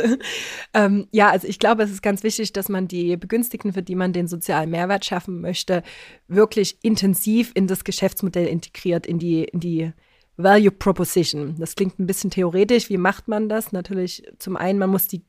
ähm, 0.73 1.07
ja, 1.11 1.29
also 1.29 1.47
ich 1.47 1.59
glaube, 1.59 1.83
es 1.83 1.91
ist 1.91 2.01
ganz 2.01 2.23
wichtig, 2.23 2.53
dass 2.53 2.69
man 2.69 2.87
die 2.87 3.17
Begünstigten, 3.17 3.73
für 3.73 3.83
die 3.83 3.95
man 3.95 4.13
den 4.13 4.27
sozialen 4.27 4.69
Mehrwert 4.69 5.05
schaffen 5.05 5.41
möchte, 5.41 5.83
wirklich 6.27 6.77
intensiv 6.81 7.51
in 7.55 7.67
das 7.67 7.83
Geschäftsmodell 7.83 8.47
integriert, 8.47 9.05
in 9.05 9.19
die, 9.19 9.43
in 9.43 9.59
die 9.59 9.91
Value 10.37 10.71
Proposition. 10.71 11.55
Das 11.59 11.75
klingt 11.75 11.99
ein 11.99 12.07
bisschen 12.07 12.29
theoretisch. 12.29 12.89
Wie 12.89 12.97
macht 12.97 13.27
man 13.27 13.49
das? 13.49 13.71
Natürlich 13.71 14.23
zum 14.37 14.55
einen, 14.55 14.79
man 14.79 14.91
muss 14.91 15.07
die 15.07 15.23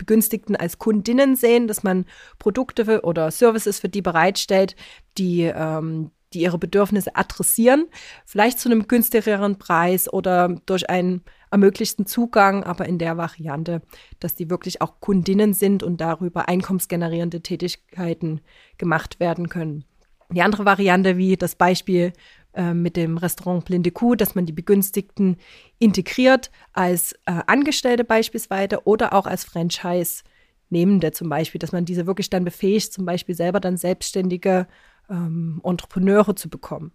Begünstigten 0.00 0.56
als 0.56 0.78
Kundinnen 0.78 1.36
sehen, 1.36 1.68
dass 1.68 1.82
man 1.82 2.06
Produkte 2.38 3.02
oder 3.02 3.30
Services 3.30 3.78
für 3.78 3.90
die 3.90 4.00
bereitstellt, 4.00 4.76
die, 5.18 5.42
ähm, 5.42 6.10
die 6.32 6.40
ihre 6.40 6.56
Bedürfnisse 6.56 7.14
adressieren, 7.16 7.86
vielleicht 8.24 8.58
zu 8.58 8.70
einem 8.70 8.88
günstigeren 8.88 9.58
Preis 9.58 10.10
oder 10.10 10.56
durch 10.64 10.88
einen 10.88 11.22
ermöglichten 11.50 12.06
Zugang, 12.06 12.64
aber 12.64 12.86
in 12.86 12.96
der 12.96 13.18
Variante, 13.18 13.82
dass 14.20 14.34
die 14.36 14.48
wirklich 14.48 14.80
auch 14.80 15.00
Kundinnen 15.00 15.52
sind 15.52 15.82
und 15.82 16.00
darüber 16.00 16.48
einkommensgenerierende 16.48 17.42
Tätigkeiten 17.42 18.40
gemacht 18.78 19.20
werden 19.20 19.50
können. 19.50 19.84
Die 20.32 20.42
andere 20.42 20.64
Variante, 20.64 21.18
wie 21.18 21.36
das 21.36 21.56
Beispiel 21.56 22.14
äh, 22.54 22.74
mit 22.74 22.96
dem 22.96 23.16
Restaurant 23.16 23.64
Blinde 23.64 23.90
Kuh, 23.90 24.14
dass 24.14 24.34
man 24.34 24.46
die 24.46 24.52
Begünstigten 24.52 25.36
integriert 25.78 26.50
als 26.72 27.12
äh, 27.26 27.40
Angestellte 27.46 28.04
beispielsweise 28.04 28.84
oder 28.86 29.12
auch 29.12 29.26
als 29.26 29.44
Franchise-Nehmende 29.44 31.12
zum 31.12 31.28
Beispiel, 31.28 31.58
dass 31.58 31.72
man 31.72 31.84
diese 31.84 32.06
wirklich 32.06 32.30
dann 32.30 32.44
befähigt, 32.44 32.92
zum 32.92 33.04
Beispiel 33.04 33.34
selber 33.34 33.60
dann 33.60 33.76
selbstständige 33.76 34.66
ähm, 35.08 35.60
Entrepreneure 35.64 36.34
zu 36.34 36.48
bekommen. 36.48 36.92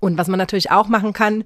Und 0.00 0.16
was 0.16 0.28
man 0.28 0.38
natürlich 0.38 0.70
auch 0.70 0.88
machen 0.88 1.12
kann, 1.12 1.44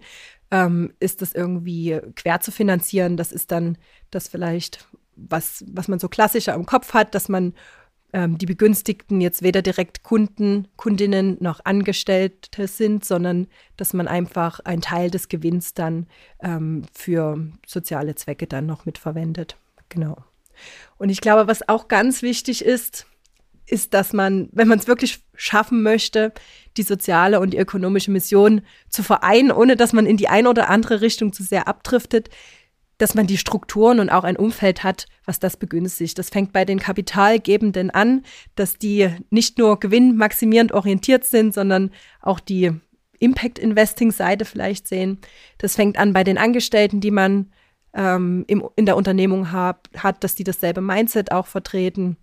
ähm, 0.50 0.92
ist 1.00 1.22
das 1.22 1.32
irgendwie 1.32 2.00
quer 2.14 2.40
zu 2.40 2.50
finanzieren. 2.52 3.16
Das 3.16 3.32
ist 3.32 3.50
dann 3.50 3.78
das 4.10 4.28
vielleicht, 4.28 4.86
was, 5.16 5.64
was 5.68 5.88
man 5.88 5.98
so 5.98 6.08
klassischer 6.08 6.54
im 6.54 6.66
Kopf 6.66 6.92
hat, 6.92 7.14
dass 7.14 7.28
man 7.28 7.54
ähm, 8.12 8.38
die 8.38 8.46
Begünstigten 8.46 9.20
jetzt 9.20 9.42
weder 9.42 9.62
direkt 9.62 10.02
Kunden, 10.02 10.68
Kundinnen 10.76 11.36
noch 11.40 11.64
Angestellte 11.64 12.68
sind, 12.68 13.04
sondern 13.04 13.48
dass 13.76 13.94
man 13.94 14.08
einfach 14.08 14.60
einen 14.60 14.82
Teil 14.82 15.10
des 15.10 15.28
Gewinns 15.28 15.74
dann 15.74 16.06
ähm, 16.40 16.84
für 16.92 17.38
soziale 17.66 18.14
Zwecke 18.14 18.46
dann 18.46 18.66
noch 18.66 18.84
mitverwendet. 18.84 19.56
Genau. 19.88 20.16
Und 20.98 21.08
ich 21.08 21.20
glaube, 21.20 21.48
was 21.48 21.68
auch 21.68 21.88
ganz 21.88 22.22
wichtig 22.22 22.64
ist, 22.64 23.06
ist, 23.66 23.94
dass 23.94 24.12
man, 24.12 24.48
wenn 24.52 24.68
man 24.68 24.78
es 24.78 24.86
wirklich 24.86 25.24
schaffen 25.34 25.82
möchte, 25.82 26.32
die 26.76 26.82
soziale 26.82 27.40
und 27.40 27.54
die 27.54 27.58
ökonomische 27.58 28.10
Mission 28.10 28.62
zu 28.88 29.02
vereinen, 29.02 29.50
ohne 29.50 29.76
dass 29.76 29.92
man 29.92 30.06
in 30.06 30.16
die 30.16 30.28
eine 30.28 30.50
oder 30.50 30.68
andere 30.68 31.00
Richtung 31.00 31.32
zu 31.32 31.42
sehr 31.42 31.68
abdriftet, 31.68 32.28
dass 33.02 33.16
man 33.16 33.26
die 33.26 33.36
Strukturen 33.36 33.98
und 33.98 34.10
auch 34.10 34.22
ein 34.22 34.36
Umfeld 34.36 34.84
hat, 34.84 35.06
was 35.24 35.40
das 35.40 35.56
begünstigt. 35.56 36.16
Das 36.20 36.30
fängt 36.30 36.52
bei 36.52 36.64
den 36.64 36.78
Kapitalgebenden 36.78 37.90
an, 37.90 38.22
dass 38.54 38.78
die 38.78 39.10
nicht 39.28 39.58
nur 39.58 39.80
gewinnmaximierend 39.80 40.70
orientiert 40.70 41.24
sind, 41.24 41.52
sondern 41.52 41.90
auch 42.20 42.38
die 42.38 42.70
Impact-Investing-Seite 43.18 44.44
vielleicht 44.44 44.86
sehen. 44.86 45.18
Das 45.58 45.74
fängt 45.74 45.98
an 45.98 46.12
bei 46.12 46.22
den 46.22 46.38
Angestellten, 46.38 47.00
die 47.00 47.10
man 47.10 47.50
ähm, 47.92 48.44
im, 48.46 48.68
in 48.76 48.86
der 48.86 48.96
Unternehmung 48.96 49.50
hab, 49.50 49.88
hat, 49.98 50.22
dass 50.22 50.36
die 50.36 50.44
dasselbe 50.44 50.80
Mindset 50.80 51.32
auch 51.32 51.48
vertreten. 51.48 52.16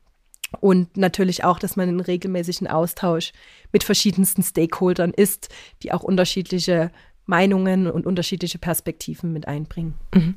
Und 0.62 0.96
natürlich 0.96 1.44
auch, 1.44 1.60
dass 1.60 1.76
man 1.76 1.90
in 1.90 2.00
regelmäßigen 2.00 2.68
Austausch 2.68 3.34
mit 3.74 3.84
verschiedensten 3.84 4.44
Stakeholdern 4.44 5.12
ist, 5.12 5.50
die 5.84 5.92
auch 5.92 6.04
unterschiedliche 6.04 6.90
Meinungen 7.26 7.92
und 7.92 8.06
unterschiedliche 8.06 8.60
Perspektiven 8.60 9.34
mit 9.34 9.46
einbringen. 9.46 9.96
Mhm. 10.16 10.36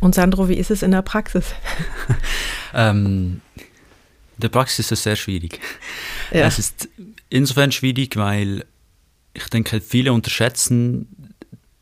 Und 0.00 0.14
Sandro, 0.14 0.48
wie 0.48 0.54
ist 0.54 0.70
es 0.70 0.82
in 0.82 0.90
der 0.90 1.02
Praxis? 1.02 1.54
ähm, 2.74 3.40
in 3.56 4.40
der 4.40 4.48
Praxis 4.48 4.86
ist 4.86 4.92
es 4.92 5.02
sehr 5.02 5.16
schwierig. 5.16 5.60
Ja. 6.30 6.46
Es 6.46 6.58
ist 6.58 6.88
insofern 7.30 7.72
schwierig, 7.72 8.16
weil 8.16 8.64
ich 9.32 9.48
denke, 9.48 9.80
viele 9.80 10.12
unterschätzen 10.12 11.08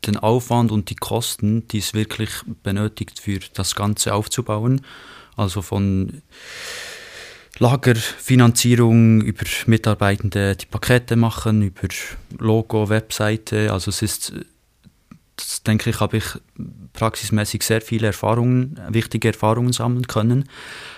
den 0.07 0.17
Aufwand 0.17 0.71
und 0.71 0.89
die 0.89 0.95
Kosten, 0.95 1.67
die 1.69 1.79
es 1.79 1.93
wirklich 1.93 2.29
benötigt, 2.63 3.19
für 3.19 3.39
das 3.53 3.75
Ganze 3.75 4.13
aufzubauen. 4.13 4.81
Also 5.35 5.61
von 5.61 6.21
Lagerfinanzierung 7.57 9.21
über 9.21 9.45
Mitarbeitende, 9.65 10.55
die 10.55 10.65
Pakete 10.65 11.15
machen, 11.15 11.61
über 11.61 11.87
Logo, 12.37 12.89
Webseite. 12.89 13.71
Also 13.71 13.89
es 13.89 14.01
ist 14.01 14.33
das 15.35 15.63
denke 15.63 15.89
ich, 15.89 15.99
habe 15.99 16.17
ich 16.17 16.25
praxismäßig 16.93 17.63
sehr 17.63 17.81
viele 17.81 18.07
Erfahrungen, 18.07 18.79
wichtige 18.89 19.29
Erfahrungen 19.29 19.73
sammeln 19.73 20.07
können. 20.07 20.49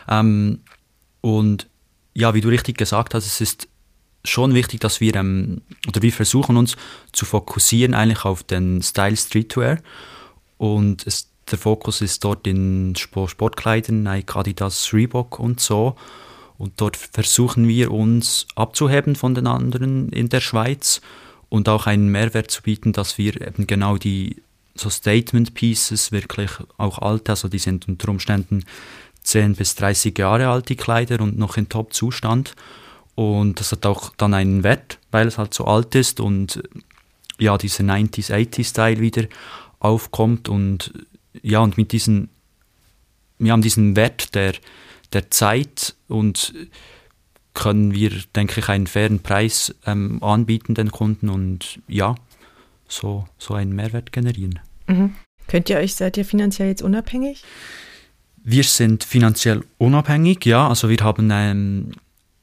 Ähm, 0.08 0.60
und 1.22 1.68
ja, 2.14 2.34
wie 2.34 2.42
du 2.42 2.50
richtig 2.50 2.78
gesagt 2.78 3.14
hast, 3.14 3.26
es 3.26 3.42
ist 3.42 3.68
schon 4.24 4.54
wichtig, 4.54 4.80
dass 4.80 5.02
wir, 5.02 5.16
ähm, 5.16 5.62
oder 5.88 6.02
wir 6.02 6.12
versuchen 6.12 6.58
uns 6.58 6.76
zu 7.12 7.26
fokussieren 7.26 7.94
eigentlich 7.94 8.26
auf 8.26 8.44
den 8.44 8.82
Style 8.82 9.18
Streetwear. 9.18 9.80
Und 10.58 11.06
es, 11.08 11.32
der 11.50 11.58
Fokus 11.58 12.02
ist 12.02 12.24
dort 12.24 12.46
in 12.48 12.96
Sport, 12.96 13.32
Sportkleidern, 13.32 14.04
Nike, 14.04 14.36
Adidas, 14.36 14.94
Reebok 14.94 15.40
und 15.40 15.60
so. 15.60 15.96
Und 16.58 16.82
dort 16.82 16.98
versuchen 16.98 17.68
wir 17.68 17.92
uns 17.92 18.48
abzuheben 18.56 19.16
von 19.16 19.36
den 19.36 19.48
anderen 19.48 20.10
in 20.10 20.30
der 20.30 20.42
Schweiz 20.42 21.02
und 21.50 21.70
auch 21.70 21.88
einen 21.88 22.10
Mehrwert 22.10 22.52
zu 22.52 22.62
bieten, 22.62 22.94
dass 22.94 23.18
wir 23.18 23.42
eben 23.42 23.68
genau 23.68 23.98
die 23.98 24.42
so 24.76 24.90
Statement 24.90 25.54
Pieces 25.54 26.12
wirklich 26.12 26.52
auch 26.78 27.00
alt, 27.00 27.30
also 27.30 27.48
die 27.48 27.60
sind 27.60 27.88
unter 27.88 28.10
Umständen 28.10 28.64
10 29.24 29.56
bis 29.56 29.76
30 29.76 30.18
Jahre 30.18 30.48
alt, 30.48 30.70
die 30.70 30.76
Kleider, 30.76 31.22
und 31.22 31.38
noch 31.38 31.58
in 31.58 31.68
Top-Zustand. 31.68 32.56
Und 33.16 33.60
das 33.60 33.72
hat 33.72 33.86
auch 33.86 34.12
dann 34.16 34.34
einen 34.34 34.64
Wert, 34.64 35.00
weil 35.12 35.28
es 35.28 35.38
halt 35.38 35.54
so 35.54 35.66
alt 35.66 35.96
ist 35.96 36.20
und 36.20 36.62
ja, 37.40 37.58
dieser 37.58 37.84
90s, 37.84 38.32
80s-Style 38.32 39.00
wieder 39.00 39.26
aufkommt 39.80 40.50
und 40.50 40.94
ja, 41.42 41.60
und 41.60 41.78
mit 41.78 41.92
diesen, 41.92 42.30
wir 43.38 43.52
haben 43.52 43.62
diesen 43.62 43.96
Wert 43.96 44.34
der, 44.34 44.54
der 45.14 45.30
Zeit 45.30 45.96
und 46.08 46.54
können 47.58 47.92
wir, 47.92 48.12
denke 48.36 48.60
ich, 48.60 48.70
einen 48.70 48.86
fairen 48.86 49.20
Preis 49.20 49.74
ähm, 49.88 50.22
anbieten 50.22 50.76
den 50.76 50.92
Kunden 50.92 51.28
und 51.28 51.80
ja, 51.88 52.14
so, 52.88 53.26
so 53.40 53.56
einen 53.56 53.76
Mehrwert 53.76 54.12
generieren. 54.12 54.60
Mhm. 54.86 55.16
Könnt 55.48 55.70
ihr 55.70 55.78
euch, 55.78 55.96
seid 55.96 56.18
ihr 56.18 56.26
finanziell 56.26 56.70
jetzt 56.70 56.84
unabhängig? 56.84 57.44
Wir 58.44 58.64
sind 58.64 59.04
finanziell 59.04 59.64
unabhängig, 59.80 60.46
ja. 60.46 60.68
Also 60.70 60.88
wir 60.88 61.00
haben 61.00 61.30
ähm, 61.32 61.92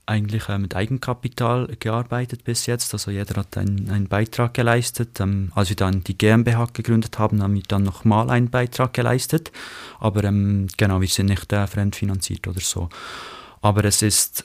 eigentlich 0.04 0.48
äh, 0.48 0.58
mit 0.58 0.74
Eigenkapital 0.74 1.68
gearbeitet 1.78 2.42
bis 2.42 2.66
jetzt. 2.66 2.92
Also 2.92 3.12
jeder 3.12 3.36
hat 3.36 3.56
einen, 3.56 3.88
einen 3.90 4.08
Beitrag 4.08 4.52
geleistet. 4.52 5.20
Ähm, 5.20 5.52
als 5.54 5.68
wir 5.68 5.76
dann 5.76 6.02
die 6.02 6.18
GmbH 6.18 6.66
gegründet 6.72 7.20
haben, 7.20 7.40
haben 7.40 7.54
wir 7.54 7.62
dann 7.68 7.84
nochmal 7.84 8.30
einen 8.30 8.50
Beitrag 8.50 8.92
geleistet. 8.92 9.52
Aber 10.00 10.24
ähm, 10.24 10.66
genau, 10.76 11.00
wir 11.00 11.08
sind 11.08 11.26
nicht 11.26 11.52
äh, 11.52 11.68
fremdfinanziert 11.68 12.48
oder 12.48 12.60
so. 12.60 12.88
Aber 13.62 13.84
es 13.84 14.02
ist 14.02 14.44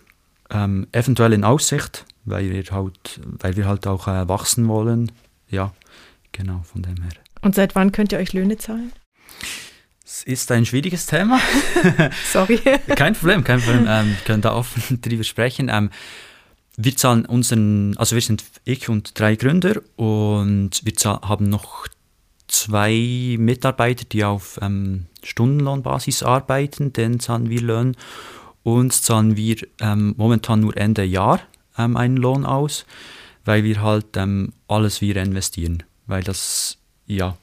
ähm, 0.49 0.87
eventuell 0.91 1.33
in 1.33 1.43
Aussicht, 1.43 2.05
weil 2.25 2.49
wir 2.49 2.63
halt, 2.71 3.19
weil 3.23 3.55
wir 3.55 3.67
halt 3.67 3.87
auch 3.87 4.07
äh, 4.07 4.27
wachsen 4.27 4.67
wollen. 4.67 5.11
Ja, 5.49 5.73
genau, 6.31 6.61
von 6.63 6.81
dem 6.81 7.01
her. 7.01 7.11
Und 7.41 7.55
seit 7.55 7.75
wann 7.75 7.91
könnt 7.91 8.11
ihr 8.11 8.19
euch 8.19 8.33
Löhne 8.33 8.57
zahlen? 8.57 8.91
Es 10.05 10.23
ist 10.23 10.51
ein 10.51 10.65
schwieriges 10.65 11.05
Thema. 11.05 11.39
Sorry. 12.31 12.59
kein 12.95 13.13
Problem, 13.13 13.43
kein 13.43 13.61
Problem. 13.61 13.85
Ähm, 13.87 14.07
wir 14.07 14.25
können 14.25 14.41
da 14.41 14.53
offen 14.53 15.01
drüber 15.01 15.23
sprechen. 15.23 15.69
Ähm, 15.71 15.91
wir 16.77 16.95
zahlen 16.95 17.25
unseren, 17.25 17.95
also 17.97 18.15
wir 18.15 18.21
sind 18.21 18.43
ich 18.63 18.89
und 18.89 19.19
drei 19.19 19.35
Gründer 19.35 19.81
und 19.97 20.81
wir 20.83 20.93
haben 21.03 21.49
noch 21.49 21.87
zwei 22.47 23.35
Mitarbeiter, 23.37 24.05
die 24.05 24.23
auf 24.23 24.59
ähm, 24.61 25.05
Stundenlohnbasis 25.23 26.23
arbeiten, 26.23 26.93
denen 26.93 27.19
zahlen 27.19 27.49
wir 27.49 27.61
Lohn. 27.61 27.95
Uns 28.63 29.01
zahlen 29.01 29.35
wir 29.35 29.57
ähm, 29.79 30.13
momentan 30.17 30.59
nur 30.59 30.75
Ende 30.75 31.03
Jahr 31.03 31.39
ähm, 31.77 31.97
einen 31.97 32.17
Lohn 32.17 32.45
aus, 32.45 32.85
weil 33.45 33.63
wir 33.63 33.81
halt 33.81 34.17
ähm, 34.17 34.53
alles 34.67 35.01
wieder 35.01 35.23
investieren, 35.23 35.83
weil 36.07 36.23
das 36.23 36.77
ja 37.05 37.37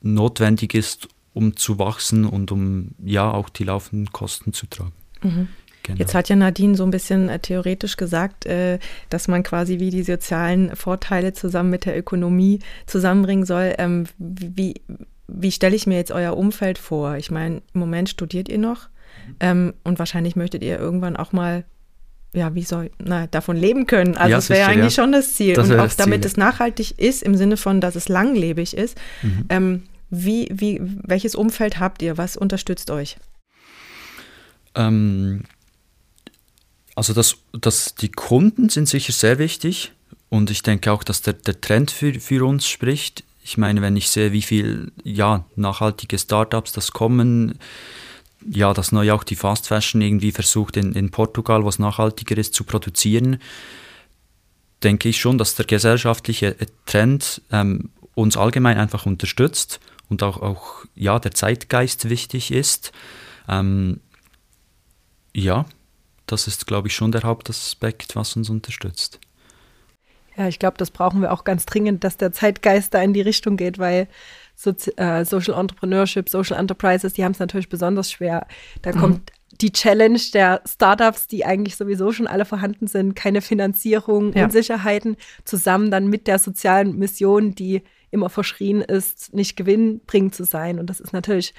notwendig 0.00 0.74
ist, 0.74 1.08
um 1.34 1.56
zu 1.56 1.78
wachsen 1.78 2.24
und 2.24 2.52
um 2.52 2.90
ja 3.02 3.30
auch 3.30 3.48
die 3.48 3.64
laufenden 3.64 4.12
Kosten 4.12 4.52
zu 4.52 4.66
tragen. 4.66 4.92
Mhm. 5.22 5.48
Genau. 5.82 5.98
Jetzt 6.00 6.14
hat 6.14 6.28
ja 6.28 6.36
Nadine 6.36 6.74
so 6.74 6.84
ein 6.84 6.90
bisschen 6.90 7.30
äh, 7.30 7.38
theoretisch 7.38 7.96
gesagt, 7.96 8.44
äh, 8.44 8.78
dass 9.08 9.26
man 9.26 9.42
quasi 9.42 9.78
wie 9.78 9.90
die 9.90 10.02
sozialen 10.02 10.76
Vorteile 10.76 11.32
zusammen 11.32 11.70
mit 11.70 11.86
der 11.86 11.96
Ökonomie 11.96 12.58
zusammenbringen 12.86 13.46
soll. 13.46 13.74
Ähm, 13.78 14.04
wie, 14.18 14.74
wie 15.28 15.52
stelle 15.52 15.76
ich 15.76 15.86
mir 15.86 15.96
jetzt 15.96 16.12
euer 16.12 16.36
Umfeld 16.36 16.76
vor? 16.76 17.16
Ich 17.16 17.30
meine, 17.30 17.62
im 17.72 17.80
Moment 17.80 18.10
studiert 18.10 18.50
ihr 18.50 18.58
noch 18.58 18.88
ähm, 19.40 19.74
und 19.84 19.98
wahrscheinlich 19.98 20.36
möchtet 20.36 20.62
ihr 20.62 20.78
irgendwann 20.78 21.16
auch 21.16 21.32
mal 21.32 21.64
ja, 22.34 22.54
wie 22.54 22.62
soll, 22.62 22.90
na, 22.98 23.26
davon 23.26 23.56
leben 23.56 23.86
können. 23.86 24.16
Also 24.16 24.30
ja, 24.30 24.36
das 24.36 24.50
wäre 24.50 24.68
eigentlich 24.68 24.96
ja. 24.96 25.02
schon 25.02 25.12
das 25.12 25.34
Ziel. 25.34 25.54
Das 25.54 25.70
und 25.70 25.80
auch 25.80 25.92
damit 25.94 26.22
Ziel. 26.22 26.30
es 26.30 26.36
nachhaltig 26.36 26.98
ist, 26.98 27.22
im 27.22 27.34
Sinne 27.34 27.56
von, 27.56 27.80
dass 27.80 27.96
es 27.96 28.08
langlebig 28.08 28.76
ist. 28.76 28.98
Mhm. 29.22 29.44
Ähm, 29.48 29.82
wie, 30.10 30.48
wie, 30.52 30.80
welches 30.82 31.34
Umfeld 31.34 31.80
habt 31.80 32.02
ihr? 32.02 32.18
Was 32.18 32.36
unterstützt 32.36 32.90
euch? 32.90 33.16
Ähm, 34.74 35.44
also 36.94 37.14
das, 37.14 37.36
das, 37.52 37.94
die 37.94 38.10
Kunden 38.10 38.68
sind 38.68 38.88
sicher 38.88 39.12
sehr 39.12 39.38
wichtig 39.38 39.92
und 40.28 40.50
ich 40.50 40.62
denke 40.62 40.92
auch, 40.92 41.02
dass 41.02 41.22
der, 41.22 41.34
der 41.34 41.60
Trend 41.60 41.90
für, 41.90 42.12
für 42.14 42.44
uns 42.46 42.68
spricht. 42.68 43.24
Ich 43.42 43.56
meine, 43.56 43.80
wenn 43.80 43.96
ich 43.96 44.10
sehe, 44.10 44.32
wie 44.32 44.42
viele 44.42 44.92
ja, 45.02 45.44
nachhaltige 45.56 46.18
Startups 46.18 46.72
das 46.72 46.92
kommen, 46.92 47.58
ja, 48.50 48.72
dass 48.72 48.92
neu 48.92 49.12
auch 49.12 49.24
die 49.24 49.36
Fast 49.36 49.68
Fashion 49.68 50.00
irgendwie 50.00 50.32
versucht 50.32 50.76
in, 50.76 50.92
in 50.92 51.10
Portugal, 51.10 51.64
was 51.64 51.78
nachhaltiger 51.78 52.36
ist, 52.36 52.54
zu 52.54 52.64
produzieren, 52.64 53.38
denke 54.82 55.08
ich 55.08 55.20
schon, 55.20 55.38
dass 55.38 55.54
der 55.54 55.66
gesellschaftliche 55.66 56.56
Trend 56.86 57.42
ähm, 57.50 57.90
uns 58.14 58.36
allgemein 58.36 58.78
einfach 58.78 59.06
unterstützt 59.06 59.80
und 60.08 60.22
auch, 60.22 60.40
auch 60.40 60.84
ja, 60.94 61.18
der 61.18 61.32
Zeitgeist 61.32 62.08
wichtig 62.08 62.50
ist. 62.50 62.92
Ähm, 63.48 64.00
ja, 65.34 65.66
das 66.26 66.46
ist, 66.46 66.66
glaube 66.66 66.88
ich, 66.88 66.94
schon 66.94 67.12
der 67.12 67.22
Hauptaspekt, 67.22 68.16
was 68.16 68.36
uns 68.36 68.50
unterstützt. 68.50 69.20
Ja, 70.36 70.46
ich 70.48 70.58
glaube, 70.58 70.76
das 70.78 70.90
brauchen 70.90 71.20
wir 71.20 71.32
auch 71.32 71.44
ganz 71.44 71.66
dringend, 71.66 72.04
dass 72.04 72.16
der 72.16 72.32
Zeitgeist 72.32 72.94
da 72.94 73.02
in 73.02 73.12
die 73.12 73.20
Richtung 73.20 73.56
geht, 73.56 73.78
weil 73.78 74.08
Sozi 74.60 74.90
äh, 74.96 75.24
Social 75.24 75.58
Entrepreneurship, 75.58 76.28
Social 76.28 76.58
Enterprises, 76.58 77.12
die 77.12 77.24
haben 77.24 77.30
es 77.30 77.38
natürlich 77.38 77.68
besonders 77.68 78.10
schwer. 78.10 78.48
Da 78.82 78.92
mhm. 78.92 78.98
kommt 78.98 79.32
die 79.60 79.70
Challenge 79.70 80.20
der 80.34 80.62
Startups, 80.66 81.28
die 81.28 81.44
eigentlich 81.44 81.76
sowieso 81.76 82.10
schon 82.10 82.26
alle 82.26 82.44
vorhanden 82.44 82.88
sind, 82.88 83.14
keine 83.14 83.40
Finanzierung, 83.40 84.32
ja. 84.32 84.44
Unsicherheiten, 84.44 85.16
zusammen 85.44 85.92
dann 85.92 86.08
mit 86.08 86.26
der 86.26 86.40
sozialen 86.40 86.98
Mission, 86.98 87.54
die 87.54 87.82
immer 88.10 88.30
verschrien 88.30 88.80
ist, 88.80 89.32
nicht 89.32 89.56
gewinnbringend 89.56 90.34
zu 90.34 90.42
sein. 90.42 90.80
Und 90.80 90.90
das 90.90 90.98
ist 90.98 91.12
natürlich 91.12 91.54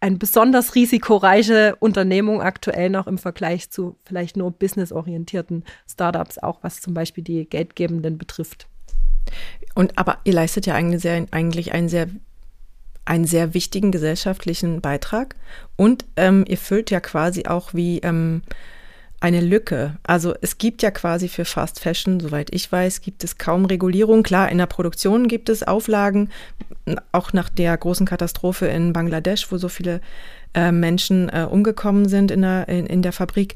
eine 0.00 0.16
besonders 0.16 0.76
risikoreiche 0.76 1.74
Unternehmung 1.80 2.40
aktuell 2.40 2.88
noch 2.88 3.08
im 3.08 3.18
Vergleich 3.18 3.70
zu 3.70 3.96
vielleicht 4.04 4.36
nur 4.36 4.52
businessorientierten 4.52 5.64
Startups, 5.90 6.38
auch 6.38 6.62
was 6.62 6.80
zum 6.80 6.94
Beispiel 6.94 7.24
die 7.24 7.48
Geldgebenden 7.48 8.16
betrifft. 8.16 8.68
Und 9.74 9.98
aber 9.98 10.18
ihr 10.24 10.34
leistet 10.34 10.66
ja 10.66 10.74
eigentlich, 10.74 11.02
sehr, 11.02 11.26
eigentlich 11.30 11.72
einen 11.72 11.88
sehr 11.88 12.08
einen 13.04 13.24
sehr 13.24 13.52
wichtigen 13.52 13.90
gesellschaftlichen 13.90 14.80
Beitrag 14.80 15.34
und 15.76 16.04
ähm, 16.16 16.44
ihr 16.46 16.56
füllt 16.56 16.90
ja 16.92 17.00
quasi 17.00 17.46
auch 17.46 17.74
wie 17.74 17.98
ähm, 17.98 18.42
eine 19.22 19.40
Lücke. 19.40 19.96
Also 20.02 20.34
es 20.40 20.58
gibt 20.58 20.82
ja 20.82 20.90
quasi 20.90 21.28
für 21.28 21.44
Fast 21.44 21.78
Fashion, 21.78 22.18
soweit 22.18 22.52
ich 22.52 22.70
weiß, 22.70 23.00
gibt 23.00 23.22
es 23.22 23.38
kaum 23.38 23.64
Regulierung. 23.64 24.22
Klar, 24.24 24.50
in 24.50 24.58
der 24.58 24.66
Produktion 24.66 25.28
gibt 25.28 25.48
es 25.48 25.62
Auflagen, 25.62 26.30
auch 27.12 27.32
nach 27.32 27.48
der 27.48 27.76
großen 27.76 28.04
Katastrophe 28.04 28.66
in 28.66 28.92
Bangladesch, 28.92 29.50
wo 29.52 29.58
so 29.58 29.68
viele 29.68 30.00
äh, 30.54 30.72
Menschen 30.72 31.28
äh, 31.28 31.46
umgekommen 31.48 32.08
sind 32.08 32.32
in 32.32 32.42
der, 32.42 32.68
in, 32.68 32.86
in 32.86 33.02
der 33.02 33.12
Fabrik 33.12 33.54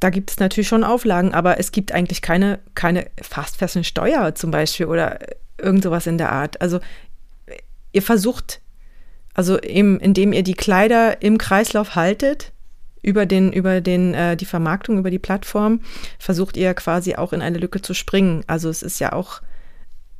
da 0.00 0.10
gibt 0.10 0.30
es 0.30 0.38
natürlich 0.38 0.68
schon 0.68 0.84
Auflagen, 0.84 1.32
aber 1.32 1.58
es 1.58 1.72
gibt 1.72 1.92
eigentlich 1.92 2.22
keine, 2.22 2.58
keine 2.74 3.06
Fast 3.20 3.56
Fashion 3.56 3.84
Steuer 3.84 4.34
zum 4.34 4.50
Beispiel 4.50 4.86
oder 4.86 5.18
irgend 5.58 5.82
sowas 5.82 6.06
in 6.06 6.18
der 6.18 6.32
Art. 6.32 6.60
Also 6.60 6.80
ihr 7.92 8.02
versucht, 8.02 8.60
also 9.34 9.60
eben, 9.60 9.98
indem 10.00 10.32
ihr 10.32 10.42
die 10.42 10.54
Kleider 10.54 11.22
im 11.22 11.38
Kreislauf 11.38 11.94
haltet, 11.94 12.52
über 13.02 13.24
den, 13.24 13.52
über 13.52 13.80
den, 13.80 14.14
äh, 14.14 14.36
die 14.36 14.44
Vermarktung, 14.44 14.98
über 14.98 15.10
die 15.10 15.18
Plattform, 15.18 15.80
versucht 16.18 16.56
ihr 16.56 16.74
quasi 16.74 17.14
auch 17.14 17.32
in 17.32 17.40
eine 17.40 17.58
Lücke 17.58 17.80
zu 17.80 17.94
springen. 17.94 18.42
Also 18.48 18.68
es 18.68 18.82
ist 18.82 18.98
ja 18.98 19.12
auch 19.12 19.40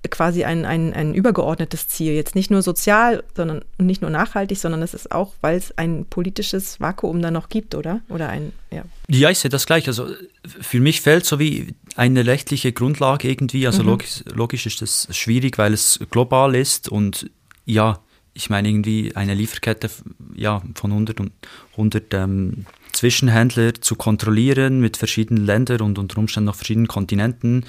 quasi 0.08 0.44
ein, 0.44 0.64
ein, 0.64 0.92
ein 0.92 1.14
übergeordnetes 1.14 1.88
Ziel. 1.88 2.12
Jetzt 2.12 2.34
nicht 2.34 2.50
nur 2.50 2.62
sozial, 2.62 3.24
sondern 3.36 3.64
nicht 3.78 4.02
nur 4.02 4.10
nachhaltig, 4.10 4.58
sondern 4.58 4.82
es 4.82 4.94
ist 4.94 5.12
auch, 5.12 5.34
weil 5.40 5.56
es 5.56 5.76
ein 5.76 6.06
politisches 6.08 6.80
Vakuum 6.80 7.22
da 7.22 7.30
noch 7.30 7.48
gibt, 7.48 7.74
oder? 7.74 8.00
Oder 8.08 8.28
ein, 8.28 8.52
ja. 8.70 8.82
Ja, 9.08 9.30
ich 9.30 9.38
sehe 9.38 9.50
das 9.50 9.66
gleich. 9.66 9.88
Also 9.88 10.08
für 10.46 10.80
mich 10.80 11.00
fehlt 11.00 11.24
so 11.24 11.38
wie 11.38 11.74
eine 11.96 12.26
rechtliche 12.26 12.72
Grundlage 12.72 13.28
irgendwie. 13.28 13.66
Also 13.66 13.82
mhm. 13.82 13.88
logisch, 13.90 14.24
logisch 14.34 14.66
ist 14.66 14.82
das 14.82 15.08
schwierig, 15.10 15.58
weil 15.58 15.72
es 15.72 16.00
global 16.10 16.54
ist 16.54 16.88
und 16.88 17.30
ja, 17.64 18.00
ich 18.34 18.50
meine 18.50 18.68
irgendwie 18.68 19.16
eine 19.16 19.34
Lieferkette 19.34 19.90
ja, 20.34 20.62
von 20.74 20.92
100 20.92 21.20
und 21.20 21.32
100 21.72 22.14
ähm, 22.14 22.66
Zwischenhändler 22.92 23.74
zu 23.74 23.94
kontrollieren 23.94 24.80
mit 24.80 24.96
verschiedenen 24.96 25.44
Ländern 25.44 25.80
und 25.82 25.98
unter 25.98 26.18
Umständen 26.18 26.46
noch 26.46 26.54
verschiedenen 26.54 26.88
Kontinenten 26.88 27.64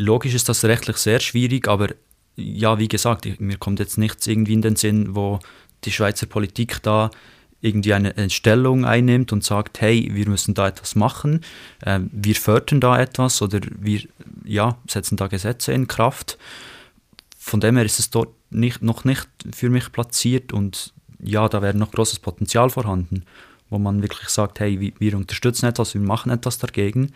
logisch 0.00 0.34
ist 0.34 0.48
das 0.48 0.64
rechtlich 0.64 0.96
sehr 0.96 1.20
schwierig, 1.20 1.68
aber 1.68 1.88
ja, 2.36 2.78
wie 2.78 2.88
gesagt, 2.88 3.28
mir 3.38 3.58
kommt 3.58 3.80
jetzt 3.80 3.98
nichts 3.98 4.26
irgendwie 4.26 4.54
in 4.54 4.62
den 4.62 4.76
Sinn, 4.76 5.14
wo 5.14 5.40
die 5.84 5.92
Schweizer 5.92 6.26
Politik 6.26 6.82
da 6.82 7.10
irgendwie 7.60 7.92
eine, 7.92 8.16
eine 8.16 8.30
Stellung 8.30 8.86
einnimmt 8.86 9.32
und 9.32 9.44
sagt, 9.44 9.82
hey, 9.82 10.08
wir 10.12 10.26
müssen 10.28 10.54
da 10.54 10.68
etwas 10.68 10.94
machen, 10.94 11.44
äh, 11.82 12.00
wir 12.10 12.34
fördern 12.34 12.80
da 12.80 12.98
etwas 12.98 13.42
oder 13.42 13.60
wir 13.78 14.00
ja, 14.44 14.78
setzen 14.88 15.18
da 15.18 15.26
Gesetze 15.26 15.72
in 15.72 15.86
Kraft. 15.86 16.38
Von 17.38 17.60
dem 17.60 17.76
her 17.76 17.84
ist 17.84 17.98
es 17.98 18.08
dort 18.08 18.30
nicht, 18.48 18.82
noch 18.82 19.04
nicht 19.04 19.28
für 19.54 19.68
mich 19.68 19.92
platziert 19.92 20.54
und 20.54 20.94
ja, 21.22 21.46
da 21.48 21.60
wäre 21.60 21.76
noch 21.76 21.92
großes 21.92 22.20
Potenzial 22.20 22.70
vorhanden, 22.70 23.24
wo 23.68 23.78
man 23.78 24.00
wirklich 24.00 24.30
sagt, 24.30 24.60
hey, 24.60 24.80
wir, 24.80 24.92
wir 24.98 25.16
unterstützen 25.16 25.66
etwas, 25.66 25.92
wir 25.92 26.00
machen 26.00 26.32
etwas 26.32 26.56
dagegen. 26.56 27.12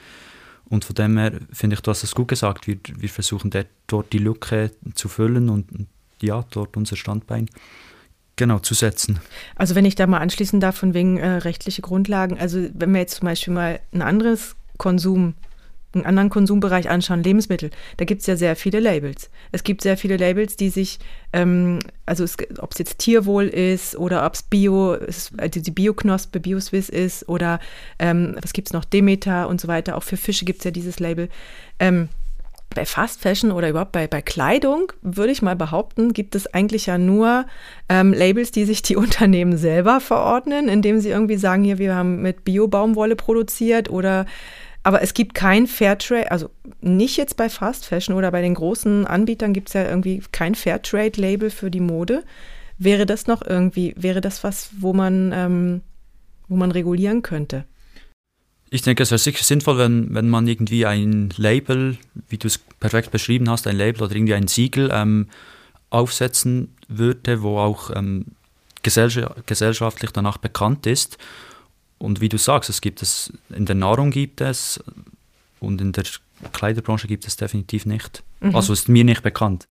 Und 0.69 0.85
von 0.85 0.95
dem 0.95 1.19
her 1.19 1.33
finde 1.53 1.75
ich, 1.75 1.81
du 1.83 1.91
hast 1.91 2.05
es 2.05 2.15
gut 2.15 2.29
gesagt, 2.29 2.67
wir, 2.67 2.79
wir 2.97 3.09
versuchen 3.09 3.51
dort, 3.51 3.67
dort 3.87 4.13
die 4.13 4.19
Lücke 4.19 4.71
zu 4.95 5.09
füllen 5.09 5.49
und 5.49 5.87
ja, 6.21 6.45
dort 6.51 6.77
unser 6.77 6.97
Standbein 6.97 7.49
genau 8.37 8.59
zu 8.59 8.75
setzen. 8.75 9.21
Also 9.57 9.75
wenn 9.75 9.85
ich 9.85 9.95
da 9.95 10.07
mal 10.07 10.19
anschließen 10.19 10.61
darf 10.61 10.77
von 10.77 10.95
wegen 10.95 11.19
äh, 11.19 11.29
rechtliche 11.29 11.83
Grundlagen, 11.83 12.39
also 12.39 12.67
wenn 12.73 12.93
wir 12.93 13.01
jetzt 13.01 13.17
zum 13.17 13.27
Beispiel 13.27 13.55
mal 13.55 13.81
ein 13.93 14.03
anderes 14.03 14.57
Konsum 14.79 15.35
einen 15.95 16.07
anderen 16.07 16.31
Konsumbereich 16.31 16.91
anschauen, 16.91 17.23
Lebensmittel, 17.23 17.71
da 17.97 18.05
gibt 18.05 18.21
es 18.21 18.27
ja 18.27 18.37
sehr 18.37 18.57
viele 18.57 18.81
Labels. 18.81 19.31
Es 19.53 19.65
gibt 19.65 19.83
sehr 19.83 19.97
viele 19.97 20.17
Labels, 20.17 20.57
die 20.57 20.71
sich, 20.71 20.99
ähm, 21.33 21.79
also 22.07 22.25
ob 22.59 22.73
es 22.73 22.79
jetzt 22.79 22.99
Tierwohl 22.99 23.47
ist 23.47 23.97
oder 23.97 24.27
ob 24.27 24.35
es 24.35 24.43
Bio, 24.43 24.93
also 24.93 25.61
die 25.61 25.71
Bioknospe, 25.71 26.41
Bioswiss 26.41 26.89
ist 26.89 27.29
oder 27.29 27.61
ähm, 27.99 28.37
was 28.41 28.53
gibt 28.53 28.69
es 28.69 28.73
noch, 28.73 28.85
Demeter 28.85 29.49
und 29.49 29.61
so 29.61 29.69
weiter. 29.69 29.97
Auch 29.97 30.03
für 30.03 30.17
Fische 30.17 30.45
gibt 30.45 30.61
es 30.61 30.65
ja 30.65 30.71
dieses 30.71 31.01
Label. 31.01 31.29
Ähm, 31.79 32.09
bei 32.75 32.85
Fast 32.85 33.21
Fashion 33.21 33.53
oder 33.53 33.71
überhaupt 33.71 33.93
bei, 33.93 34.07
bei 34.07 34.21
Kleidung, 34.21 34.93
würde 35.01 35.33
ich 35.33 35.43
mal 35.43 35.57
behaupten, 35.57 36.13
gibt 36.13 36.35
es 36.35 36.53
eigentlich 36.53 36.87
ja 36.87 36.99
nur 36.99 37.47
ähm, 37.89 38.13
Labels, 38.13 38.51
die 38.51 38.65
sich 38.65 38.83
die 38.83 38.97
Unternehmen 39.05 39.57
selber 39.57 40.01
verordnen, 40.01 40.69
indem 40.69 41.01
sie 41.01 41.11
irgendwie 41.11 41.37
sagen, 41.37 41.65
hier, 41.65 41.79
wir 41.79 41.95
haben 41.95 42.21
mit 42.21 42.45
Bio-Baumwolle 42.45 43.17
produziert 43.17 43.89
oder 43.91 44.27
aber 44.85 45.01
es 45.01 45.15
gibt 45.15 45.35
kein 45.35 45.67
Fairtrade, 45.67 46.31
also 46.31 46.51
nicht 46.83 47.17
jetzt 47.17 47.39
bei 47.39 47.49
Fast 47.49 47.87
Fashion 47.87 48.15
oder 48.15 48.31
bei 48.31 48.43
den 48.43 48.55
großen 48.55 49.07
Anbietern 49.07 49.55
gibt 49.55 49.69
es 49.69 49.73
ja 49.73 49.89
irgendwie 49.89 50.23
kein 50.31 50.55
Fairtrade-Label 50.55 51.51
für 51.51 51.71
die 51.71 51.81
Mode. 51.81 52.23
Wäre 52.77 53.07
das 53.07 53.27
noch 53.27 53.41
irgendwie, 53.41 53.95
wäre 53.97 54.21
das 54.21 54.45
was, 54.45 54.71
wo 54.79 54.93
man, 54.93 55.33
ähm, 55.35 55.81
wo 56.49 56.57
man 56.57 56.71
regulieren 56.71 57.23
könnte? 57.23 57.65
Ich 58.69 58.83
denke, 58.83 59.05
es 59.05 59.11
wäre 59.11 59.19
sicher 59.19 59.43
sinnvoll, 59.43 59.79
wenn, 59.79 60.15
wenn 60.15 60.29
man 60.29 60.47
irgendwie 60.47 60.85
ein 60.85 61.33
Label, 61.37 61.97
wie 62.29 62.39
du 62.39 62.49
es 62.49 62.59
perfekt 62.59 63.11
beschrieben 63.11 63.49
hast, 63.49 63.67
ein 63.67 63.77
Label 63.77 64.03
oder 64.03 64.15
irgendwie 64.15 64.35
ein 64.35 64.49
Siegel 64.49 64.91
ähm, 64.93 65.29
aufsetzen 65.89 66.77
würde, 66.89 67.41
wo 67.41 67.59
auch 67.59 67.91
ähm, 67.95 68.27
gesellschaftlich 68.83 70.11
danach 70.11 70.37
bekannt 70.37 70.87
ist 70.87 71.17
und 71.99 72.21
wie 72.21 72.29
du 72.29 72.39
sagst, 72.39 72.71
es 72.71 72.81
gibt 72.81 73.03
es, 73.03 73.33
in 73.51 73.67
der 73.67 73.75
Nahrung 73.75 74.11
gibt 74.11 74.41
es 74.41 74.83
und 75.61 75.81
in 75.81 75.93
der 75.93 76.05
Kleiderbranche 76.53 77.07
gibt 77.07 77.27
es 77.27 77.37
definitiv 77.37 77.87
nicht. 77.87 78.23
Mhm. 78.41 78.55
Also 78.55 78.73
ist 78.73 78.89
mir 78.89 79.05
nicht 79.05 79.23
bekannt. 79.23 79.67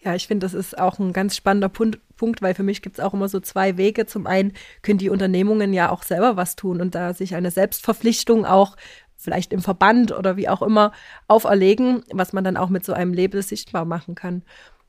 Ja, 0.00 0.14
ich 0.14 0.28
finde, 0.28 0.44
das 0.44 0.54
ist 0.54 0.78
auch 0.78 1.00
ein 1.00 1.12
ganz 1.12 1.34
spannender 1.34 1.68
Punkt, 1.68 2.40
weil 2.40 2.54
für 2.54 2.62
mich 2.62 2.82
gibt 2.82 2.98
es 2.98 3.04
auch 3.04 3.14
immer 3.14 3.28
so 3.28 3.40
zwei 3.40 3.76
Wege. 3.76 4.06
Zum 4.06 4.28
einen 4.28 4.52
können 4.82 4.98
die 4.98 5.10
Unternehmungen 5.10 5.72
ja 5.72 5.90
auch 5.90 6.04
selber 6.04 6.36
was 6.36 6.54
tun 6.54 6.80
und 6.80 6.94
da 6.94 7.14
sich 7.14 7.34
eine 7.34 7.50
Selbstverpflichtung 7.50 8.46
auch 8.46 8.76
vielleicht 9.16 9.52
im 9.52 9.60
Verband 9.60 10.12
oder 10.12 10.36
wie 10.36 10.48
auch 10.48 10.62
immer 10.62 10.92
auferlegen, 11.26 12.04
was 12.12 12.32
man 12.32 12.44
dann 12.44 12.56
auch 12.56 12.68
mit 12.68 12.84
so 12.84 12.92
einem 12.92 13.12
Label 13.12 13.42
sichtbar 13.42 13.84
machen 13.84 14.14
kann. 14.14 14.42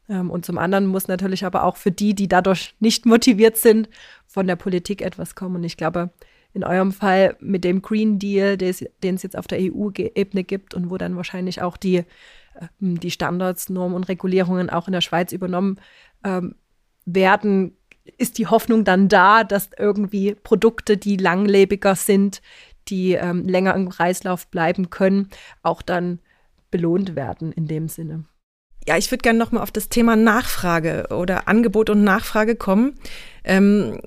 Ähm, 0.09 0.29
und 0.29 0.45
zum 0.45 0.57
anderen 0.57 0.87
muss 0.87 1.07
natürlich 1.07 1.45
aber 1.45 1.63
auch 1.63 1.77
für 1.77 1.91
die, 1.91 2.13
die 2.13 2.27
dadurch 2.27 2.75
nicht 2.79 3.05
motiviert 3.05 3.57
sind, 3.57 3.89
von 4.27 4.47
der 4.47 4.55
Politik 4.55 5.01
etwas 5.01 5.35
kommen. 5.35 5.57
Und 5.57 5.63
ich 5.63 5.77
glaube, 5.77 6.09
in 6.53 6.63
eurem 6.63 6.91
Fall 6.91 7.35
mit 7.39 7.63
dem 7.63 7.81
Green 7.81 8.17
Deal, 8.17 8.57
den 8.57 8.69
es 9.15 9.23
jetzt 9.23 9.37
auf 9.37 9.47
der 9.47 9.59
EU-Ebene 9.61 10.43
gibt 10.43 10.73
und 10.73 10.89
wo 10.89 10.97
dann 10.97 11.15
wahrscheinlich 11.15 11.61
auch 11.61 11.77
die, 11.77 12.03
ähm, 12.81 12.99
die 12.99 13.11
Standards, 13.11 13.69
Normen 13.69 13.95
und 13.95 14.09
Regulierungen 14.09 14.69
auch 14.69 14.87
in 14.87 14.93
der 14.93 15.01
Schweiz 15.01 15.31
übernommen 15.31 15.79
ähm, 16.23 16.55
werden, 17.05 17.75
ist 18.17 18.39
die 18.39 18.47
Hoffnung 18.47 18.83
dann 18.83 19.07
da, 19.07 19.43
dass 19.43 19.69
irgendwie 19.77 20.33
Produkte, 20.33 20.97
die 20.97 21.17
langlebiger 21.17 21.95
sind, 21.95 22.41
die 22.87 23.13
ähm, 23.13 23.47
länger 23.47 23.75
im 23.75 23.89
Kreislauf 23.89 24.47
bleiben 24.47 24.89
können, 24.89 25.29
auch 25.61 25.83
dann 25.83 26.19
belohnt 26.71 27.15
werden 27.15 27.51
in 27.51 27.67
dem 27.67 27.87
Sinne. 27.87 28.25
Ja, 28.89 28.97
ich 28.97 29.11
würde 29.11 29.21
gerne 29.21 29.37
nochmal 29.37 29.61
auf 29.61 29.69
das 29.69 29.89
Thema 29.89 30.15
Nachfrage 30.15 31.09
oder 31.11 31.47
Angebot 31.47 31.91
und 31.91 32.03
Nachfrage 32.03 32.55
kommen. 32.55 32.95
Ähm, 33.43 33.99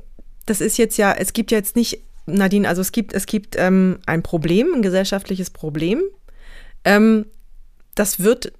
das 0.44 0.60
ist 0.60 0.76
jetzt 0.76 0.96
ja, 0.96 1.12
es 1.12 1.32
gibt 1.32 1.52
ja 1.52 1.58
jetzt 1.58 1.76
nicht, 1.76 2.00
Nadine, 2.26 2.68
also 2.68 2.80
es 2.80 2.90
gibt, 2.90 3.12
es 3.12 3.26
gibt 3.26 3.54
ähm, 3.56 4.00
ein 4.06 4.24
Problem, 4.24 4.74
ein 4.74 4.82
gesellschaftliches 4.82 5.50
Problem. 5.50 6.02
Ähm, 6.84 7.26
das 7.94 8.24
wird 8.24 8.54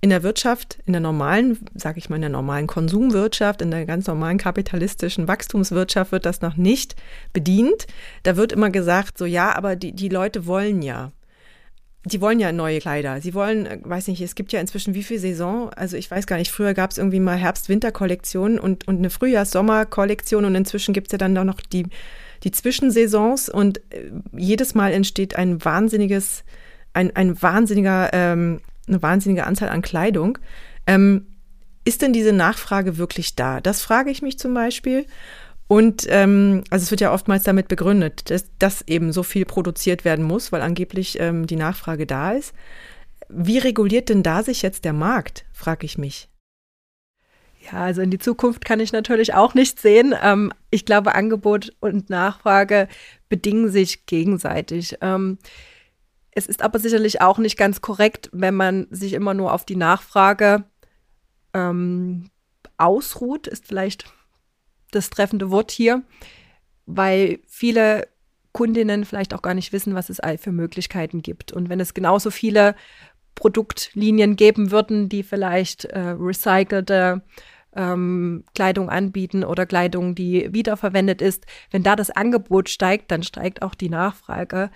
in 0.00 0.10
der 0.10 0.22
Wirtschaft, 0.22 0.78
in 0.86 0.92
der 0.92 1.00
normalen, 1.02 1.58
sage 1.74 1.98
ich 1.98 2.08
mal, 2.08 2.14
in 2.14 2.22
der 2.22 2.30
normalen 2.30 2.68
Konsumwirtschaft, 2.68 3.60
in 3.60 3.72
der 3.72 3.84
ganz 3.84 4.06
normalen 4.06 4.38
kapitalistischen 4.38 5.26
Wachstumswirtschaft 5.26 6.12
wird 6.12 6.24
das 6.24 6.40
noch 6.40 6.56
nicht 6.56 6.94
bedient. 7.32 7.88
Da 8.22 8.36
wird 8.36 8.52
immer 8.52 8.70
gesagt, 8.70 9.18
so 9.18 9.24
ja, 9.24 9.52
aber 9.56 9.74
die, 9.74 9.90
die 9.90 10.08
Leute 10.08 10.46
wollen 10.46 10.82
ja 10.82 11.10
die 12.04 12.20
wollen 12.20 12.38
ja 12.38 12.52
neue 12.52 12.80
Kleider. 12.80 13.20
Sie 13.20 13.34
wollen, 13.34 13.66
äh, 13.66 13.78
weiß 13.82 14.08
nicht, 14.08 14.20
es 14.20 14.34
gibt 14.34 14.52
ja 14.52 14.60
inzwischen 14.60 14.94
wie 14.94 15.02
viel 15.02 15.18
Saison. 15.18 15.70
Also 15.70 15.96
ich 15.96 16.10
weiß 16.10 16.26
gar 16.26 16.36
nicht, 16.36 16.50
früher 16.50 16.74
gab 16.74 16.90
es 16.90 16.98
irgendwie 16.98 17.20
mal 17.20 17.36
Herbst-Winter-Kollektion 17.36 18.58
und, 18.58 18.86
und 18.86 18.98
eine 18.98 19.10
Frühjahrs-Sommer-Kollektion 19.10 20.44
und 20.44 20.54
inzwischen 20.54 20.92
gibt 20.92 21.08
es 21.08 21.12
ja 21.12 21.18
dann 21.18 21.36
auch 21.38 21.44
noch 21.44 21.60
die, 21.60 21.86
die 22.42 22.50
Zwischensaisons 22.50 23.48
und 23.48 23.78
äh, 23.90 24.10
jedes 24.32 24.74
Mal 24.74 24.92
entsteht 24.92 25.36
ein 25.36 25.64
wahnsinniges, 25.64 26.44
ein, 26.92 27.14
ein 27.16 27.40
wahnsinniger, 27.40 28.10
ähm, 28.12 28.60
eine 28.86 29.02
wahnsinnige 29.02 29.46
Anzahl 29.46 29.70
an 29.70 29.80
Kleidung. 29.82 30.38
Ähm, 30.86 31.26
ist 31.86 32.02
denn 32.02 32.12
diese 32.12 32.32
Nachfrage 32.32 32.98
wirklich 32.98 33.34
da? 33.34 33.60
Das 33.60 33.82
frage 33.82 34.10
ich 34.10 34.22
mich 34.22 34.38
zum 34.38 34.54
Beispiel. 34.54 35.06
Und 35.66 36.06
ähm, 36.08 36.62
also 36.70 36.84
es 36.84 36.90
wird 36.90 37.00
ja 37.00 37.12
oftmals 37.12 37.42
damit 37.44 37.68
begründet, 37.68 38.30
dass, 38.30 38.46
dass 38.58 38.82
eben 38.86 39.12
so 39.12 39.22
viel 39.22 39.44
produziert 39.44 40.04
werden 40.04 40.24
muss, 40.24 40.52
weil 40.52 40.60
angeblich 40.60 41.18
ähm, 41.20 41.46
die 41.46 41.56
Nachfrage 41.56 42.06
da 42.06 42.32
ist. 42.32 42.54
Wie 43.28 43.58
reguliert 43.58 44.10
denn 44.10 44.22
da 44.22 44.42
sich 44.42 44.62
jetzt 44.62 44.84
der 44.84 44.92
Markt, 44.92 45.46
frage 45.52 45.86
ich 45.86 45.96
mich. 45.96 46.28
Ja, 47.72 47.80
also 47.84 48.02
in 48.02 48.10
die 48.10 48.18
Zukunft 48.18 48.64
kann 48.64 48.80
ich 48.80 48.92
natürlich 48.92 49.32
auch 49.32 49.54
nicht 49.54 49.80
sehen. 49.80 50.14
Ähm, 50.22 50.52
ich 50.70 50.84
glaube, 50.84 51.14
Angebot 51.14 51.72
und 51.80 52.10
Nachfrage 52.10 52.88
bedingen 53.30 53.70
sich 53.70 54.04
gegenseitig. 54.04 54.98
Ähm, 55.00 55.38
es 56.32 56.46
ist 56.46 56.62
aber 56.62 56.78
sicherlich 56.78 57.22
auch 57.22 57.38
nicht 57.38 57.56
ganz 57.56 57.80
korrekt, 57.80 58.28
wenn 58.32 58.54
man 58.54 58.86
sich 58.90 59.14
immer 59.14 59.32
nur 59.34 59.52
auf 59.52 59.64
die 59.64 59.76
Nachfrage 59.76 60.64
ähm, 61.54 62.30
ausruht, 62.76 63.46
ist 63.46 63.66
vielleicht 63.66 64.12
das 64.94 65.10
treffende 65.10 65.50
Wort 65.50 65.70
hier, 65.70 66.02
weil 66.86 67.40
viele 67.46 68.08
Kundinnen 68.52 69.04
vielleicht 69.04 69.34
auch 69.34 69.42
gar 69.42 69.54
nicht 69.54 69.72
wissen, 69.72 69.94
was 69.94 70.10
es 70.10 70.20
für 70.40 70.52
Möglichkeiten 70.52 71.22
gibt. 71.22 71.52
Und 71.52 71.68
wenn 71.68 71.80
es 71.80 71.92
genauso 71.92 72.30
viele 72.30 72.76
Produktlinien 73.34 74.36
geben 74.36 74.70
würden, 74.70 75.08
die 75.08 75.24
vielleicht 75.24 75.86
äh, 75.86 75.98
recycelte 75.98 77.22
ähm, 77.74 78.44
Kleidung 78.54 78.90
anbieten 78.90 79.44
oder 79.44 79.66
Kleidung, 79.66 80.14
die 80.14 80.52
wiederverwendet 80.52 81.20
ist, 81.20 81.46
wenn 81.70 81.82
da 81.82 81.96
das 81.96 82.10
Angebot 82.10 82.68
steigt, 82.68 83.10
dann 83.10 83.22
steigt 83.22 83.62
auch 83.62 83.74
die 83.74 83.88
Nachfrage. 83.88 84.70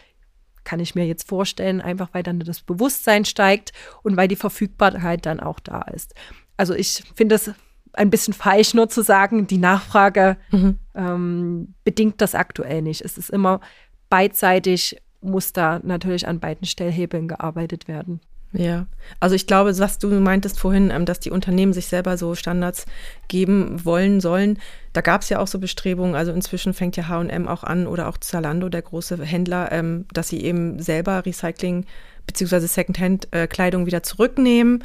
Kann 0.65 0.81
ich 0.81 0.95
mir 0.95 1.07
jetzt 1.07 1.29
vorstellen, 1.29 1.81
einfach 1.81 2.09
weil 2.13 2.25
dann 2.25 2.41
das 2.41 2.63
Bewusstsein 2.63 3.25
steigt 3.25 3.73
und 4.03 4.17
weil 4.17 4.29
die 4.29 4.37
Verfügbarkeit 4.37 5.25
dann 5.25 5.41
auch 5.41 5.61
da 5.61 5.83
ist. 5.83 6.15
Also 6.57 6.75
ich 6.75 7.05
finde 7.15 7.37
es 7.37 7.53
ein 7.99 8.11
bisschen 8.11 8.35
falsch, 8.35 8.75
nur 8.75 8.89
zu 8.89 9.03
sagen, 9.03 9.47
die 9.47 9.59
Nachfrage 9.59 10.37
mhm. 10.51 10.79
ähm, 10.95 11.75
bedingt 11.85 12.21
das 12.21 12.35
aktuell 12.35 12.83
nicht. 12.83 13.03
Es 13.03 13.19
ist 13.19 13.31
immer 13.31 13.61
beidseitig, 14.09 15.01
muss 15.21 15.53
da 15.53 15.81
natürlich 15.83 16.27
an 16.27 16.41
beiden 16.41 16.67
Stellhebeln 16.67 17.29
gearbeitet 17.29 17.89
werden. 17.89 18.21
Ja, 18.53 18.87
also 19.21 19.35
ich 19.35 19.47
glaube, 19.47 19.79
was 19.79 19.99
du 19.99 20.09
meintest 20.09 20.59
vorhin, 20.59 20.91
ähm, 20.91 21.05
dass 21.05 21.21
die 21.21 21.31
Unternehmen 21.31 21.75
sich 21.75 21.87
selber 21.87 22.17
so 22.17 22.35
Standards 22.35 22.87
geben 23.29 23.85
wollen 23.85 24.21
sollen, 24.21 24.59
da 24.95 25.03
gab 25.03 25.21
es 25.21 25.29
ja 25.29 25.39
auch 25.39 25.47
so 25.47 25.59
Bestrebungen, 25.59 26.15
also 26.15 26.33
inzwischen 26.33 26.73
fängt 26.73 26.97
ja 26.97 27.09
HM 27.09 27.47
auch 27.47 27.63
an 27.63 27.87
oder 27.87 28.09
auch 28.09 28.17
Zalando, 28.17 28.71
der 28.71 28.83
große 28.83 29.23
Händler, 29.23 29.71
ähm, 29.71 30.07
dass 30.15 30.29
sie 30.29 30.43
eben 30.43 30.81
selber 30.81 31.27
Recycling 31.27 31.85
bzw. 32.27 32.61
Secondhand-Kleidung 32.61 33.85
wieder 33.85 34.03
zurücknehmen 34.03 34.83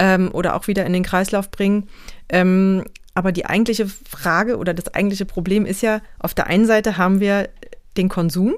ähm, 0.00 0.30
oder 0.32 0.56
auch 0.56 0.66
wieder 0.66 0.86
in 0.86 0.94
den 0.94 1.02
Kreislauf 1.02 1.50
bringen. 1.50 1.86
Ähm, 2.30 2.84
aber 3.14 3.32
die 3.32 3.44
eigentliche 3.44 3.86
Frage 3.86 4.56
oder 4.56 4.72
das 4.72 4.94
eigentliche 4.94 5.26
Problem 5.26 5.66
ist 5.66 5.82
ja, 5.82 6.00
auf 6.18 6.32
der 6.32 6.46
einen 6.46 6.64
Seite 6.64 6.96
haben 6.96 7.20
wir 7.20 7.50
den 7.98 8.08
Konsum, 8.08 8.54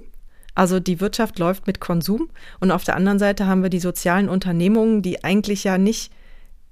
also 0.54 0.78
die 0.78 1.00
Wirtschaft 1.00 1.40
läuft 1.40 1.66
mit 1.66 1.80
Konsum 1.80 2.28
und 2.60 2.70
auf 2.70 2.84
der 2.84 2.94
anderen 2.94 3.18
Seite 3.18 3.46
haben 3.46 3.62
wir 3.62 3.70
die 3.70 3.80
sozialen 3.80 4.28
Unternehmungen, 4.28 5.02
die 5.02 5.24
eigentlich 5.24 5.64
ja 5.64 5.78
nicht 5.78 6.12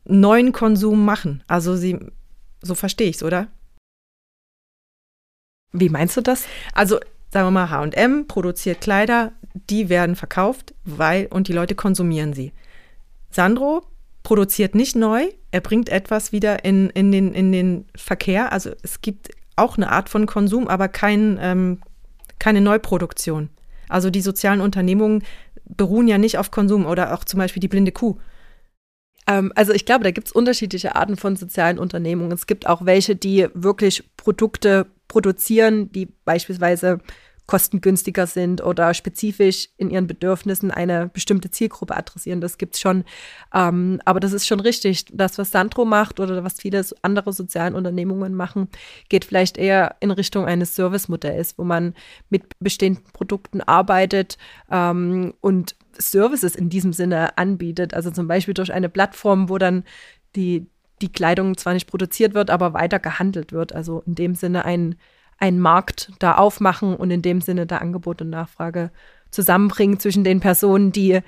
neuen 0.04 0.52
Konsum 0.52 1.04
machen. 1.04 1.42
Also 1.48 1.74
sie, 1.74 1.98
so 2.62 2.76
verstehe 2.76 3.08
ich 3.08 3.16
es, 3.16 3.22
oder? 3.24 3.48
Wie 5.72 5.88
meinst 5.88 6.16
du 6.16 6.20
das? 6.20 6.44
Also 6.74 7.00
sagen 7.32 7.46
wir 7.46 7.66
mal, 7.66 7.70
HM 7.70 8.28
produziert 8.28 8.80
Kleider, 8.80 9.32
die 9.68 9.88
werden 9.88 10.14
verkauft, 10.14 10.74
weil 10.84 11.26
und 11.26 11.48
die 11.48 11.52
Leute 11.54 11.74
konsumieren 11.74 12.34
sie. 12.34 12.52
Sandro 13.30 13.82
produziert 14.22 14.74
nicht 14.74 14.96
neu, 14.96 15.28
er 15.50 15.60
bringt 15.60 15.88
etwas 15.88 16.32
wieder 16.32 16.64
in, 16.64 16.90
in, 16.90 17.10
den, 17.10 17.32
in 17.34 17.52
den 17.52 17.86
Verkehr. 17.96 18.52
Also 18.52 18.70
es 18.82 19.00
gibt 19.00 19.30
auch 19.56 19.76
eine 19.76 19.90
Art 19.90 20.08
von 20.08 20.26
Konsum, 20.26 20.68
aber 20.68 20.88
kein, 20.88 21.38
ähm, 21.40 21.80
keine 22.38 22.60
Neuproduktion. 22.60 23.50
Also 23.88 24.10
die 24.10 24.20
sozialen 24.20 24.60
Unternehmungen 24.60 25.24
beruhen 25.64 26.08
ja 26.08 26.18
nicht 26.18 26.38
auf 26.38 26.50
Konsum 26.50 26.86
oder 26.86 27.14
auch 27.14 27.24
zum 27.24 27.38
Beispiel 27.38 27.60
die 27.60 27.68
blinde 27.68 27.92
Kuh. 27.92 28.18
Ähm, 29.26 29.52
also 29.54 29.72
ich 29.72 29.84
glaube, 29.84 30.04
da 30.04 30.10
gibt 30.10 30.28
es 30.28 30.32
unterschiedliche 30.32 30.96
Arten 30.96 31.16
von 31.16 31.36
sozialen 31.36 31.78
Unternehmungen. 31.78 32.32
Es 32.32 32.46
gibt 32.46 32.66
auch 32.66 32.84
welche, 32.84 33.16
die 33.16 33.48
wirklich 33.54 34.04
Produkte 34.16 34.86
produzieren, 35.08 35.90
die 35.92 36.06
beispielsweise 36.24 36.98
kostengünstiger 37.50 38.28
sind 38.28 38.62
oder 38.62 38.94
spezifisch 38.94 39.70
in 39.76 39.90
ihren 39.90 40.06
Bedürfnissen 40.06 40.70
eine 40.70 41.08
bestimmte 41.08 41.50
Zielgruppe 41.50 41.96
adressieren. 41.96 42.40
Das 42.40 42.58
gibt 42.58 42.76
es 42.76 42.80
schon. 42.80 43.02
Ähm, 43.52 44.00
aber 44.04 44.20
das 44.20 44.32
ist 44.32 44.46
schon 44.46 44.60
richtig. 44.60 45.06
Das, 45.12 45.36
was 45.36 45.50
Sandro 45.50 45.84
macht 45.84 46.20
oder 46.20 46.44
was 46.44 46.60
viele 46.60 46.86
andere 47.02 47.32
sozialen 47.32 47.74
Unternehmungen 47.74 48.34
machen, 48.34 48.68
geht 49.08 49.24
vielleicht 49.24 49.58
eher 49.58 49.96
in 49.98 50.12
Richtung 50.12 50.44
eines 50.46 50.76
Servicemodells, 50.76 51.58
wo 51.58 51.64
man 51.64 51.94
mit 52.28 52.44
bestehenden 52.60 53.02
Produkten 53.12 53.62
arbeitet 53.62 54.38
ähm, 54.70 55.34
und 55.40 55.74
Services 55.98 56.54
in 56.54 56.68
diesem 56.68 56.92
Sinne 56.92 57.36
anbietet. 57.36 57.94
Also 57.94 58.12
zum 58.12 58.28
Beispiel 58.28 58.54
durch 58.54 58.72
eine 58.72 58.88
Plattform, 58.88 59.48
wo 59.48 59.58
dann 59.58 59.82
die, 60.36 60.68
die 61.02 61.10
Kleidung 61.10 61.56
zwar 61.56 61.72
nicht 61.74 61.88
produziert 61.88 62.32
wird, 62.32 62.48
aber 62.48 62.74
weiter 62.74 63.00
gehandelt 63.00 63.50
wird. 63.50 63.74
Also 63.74 64.04
in 64.06 64.14
dem 64.14 64.36
Sinne 64.36 64.64
ein 64.64 64.94
einen 65.40 65.58
Markt 65.58 66.12
da 66.18 66.36
aufmachen 66.36 66.94
und 66.94 67.10
in 67.10 67.22
dem 67.22 67.40
Sinne 67.40 67.66
da 67.66 67.78
Angebot 67.78 68.22
und 68.22 68.30
Nachfrage 68.30 68.92
zusammenbringen 69.30 69.98
zwischen 69.98 70.22
den 70.22 70.40
Personen, 70.40 70.92
die 70.92 71.20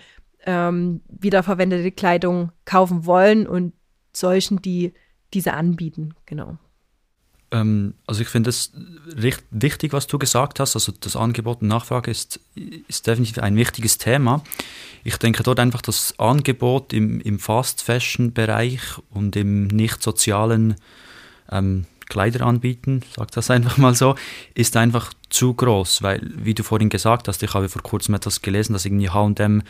ähm, 0.45 1.01
wiederverwendete 1.09 1.91
Kleidung 1.91 2.53
kaufen 2.65 3.07
wollen 3.07 3.47
und 3.47 3.73
solchen, 4.13 4.61
die 4.61 4.93
diese 5.33 5.55
anbieten. 5.55 6.15
Genau. 6.27 6.59
Ähm, 7.53 7.95
also 8.07 8.23
ich 8.23 8.29
finde 8.29 8.51
es 8.51 8.73
wichtig, 9.05 9.93
was 9.93 10.07
du 10.07 10.19
gesagt 10.19 10.61
hast. 10.61 10.75
Also 10.75 10.93
das 10.99 11.17
Angebot 11.17 11.63
und 11.63 11.69
Nachfrage 11.69 12.11
ist, 12.11 12.41
ist 12.89 13.07
definitiv 13.07 13.39
ein 13.39 13.57
wichtiges 13.57 13.99
Thema. 13.99 14.43
Ich 15.05 15.17
denke 15.17 15.43
dort 15.43 15.61
einfach 15.61 15.83
das 15.83 16.19
Angebot 16.19 16.93
im, 16.93 17.21
im 17.21 17.39
Fast-Fashion-Bereich 17.39 18.81
und 19.11 19.37
im 19.37 19.69
nicht 19.69 20.03
sozialen 20.03 20.77
ähm, 21.51 21.87
Kleider 22.13 22.45
anbieten, 22.45 23.01
sag 23.17 23.31
das 23.31 23.51
einfach 23.51 23.79
mal 23.79 23.95
so, 23.95 24.17
ist 24.55 24.77
einfach 24.77 25.15
zu 25.31 25.55
groß, 25.55 26.03
weil, 26.03 26.21
wie 26.37 26.53
du 26.53 26.63
vorhin 26.63 26.91
gesagt 26.91 27.27
hast, 27.27 27.43
ich 27.43 27.55
habe 27.55 27.71
vor 27.71 27.83
kurzem 27.83 28.15
etwas 28.15 28.43
gelesen, 28.43 28.75
dass 28.75 28.85
irgendwie 28.85 29.09
H&M 29.09 29.63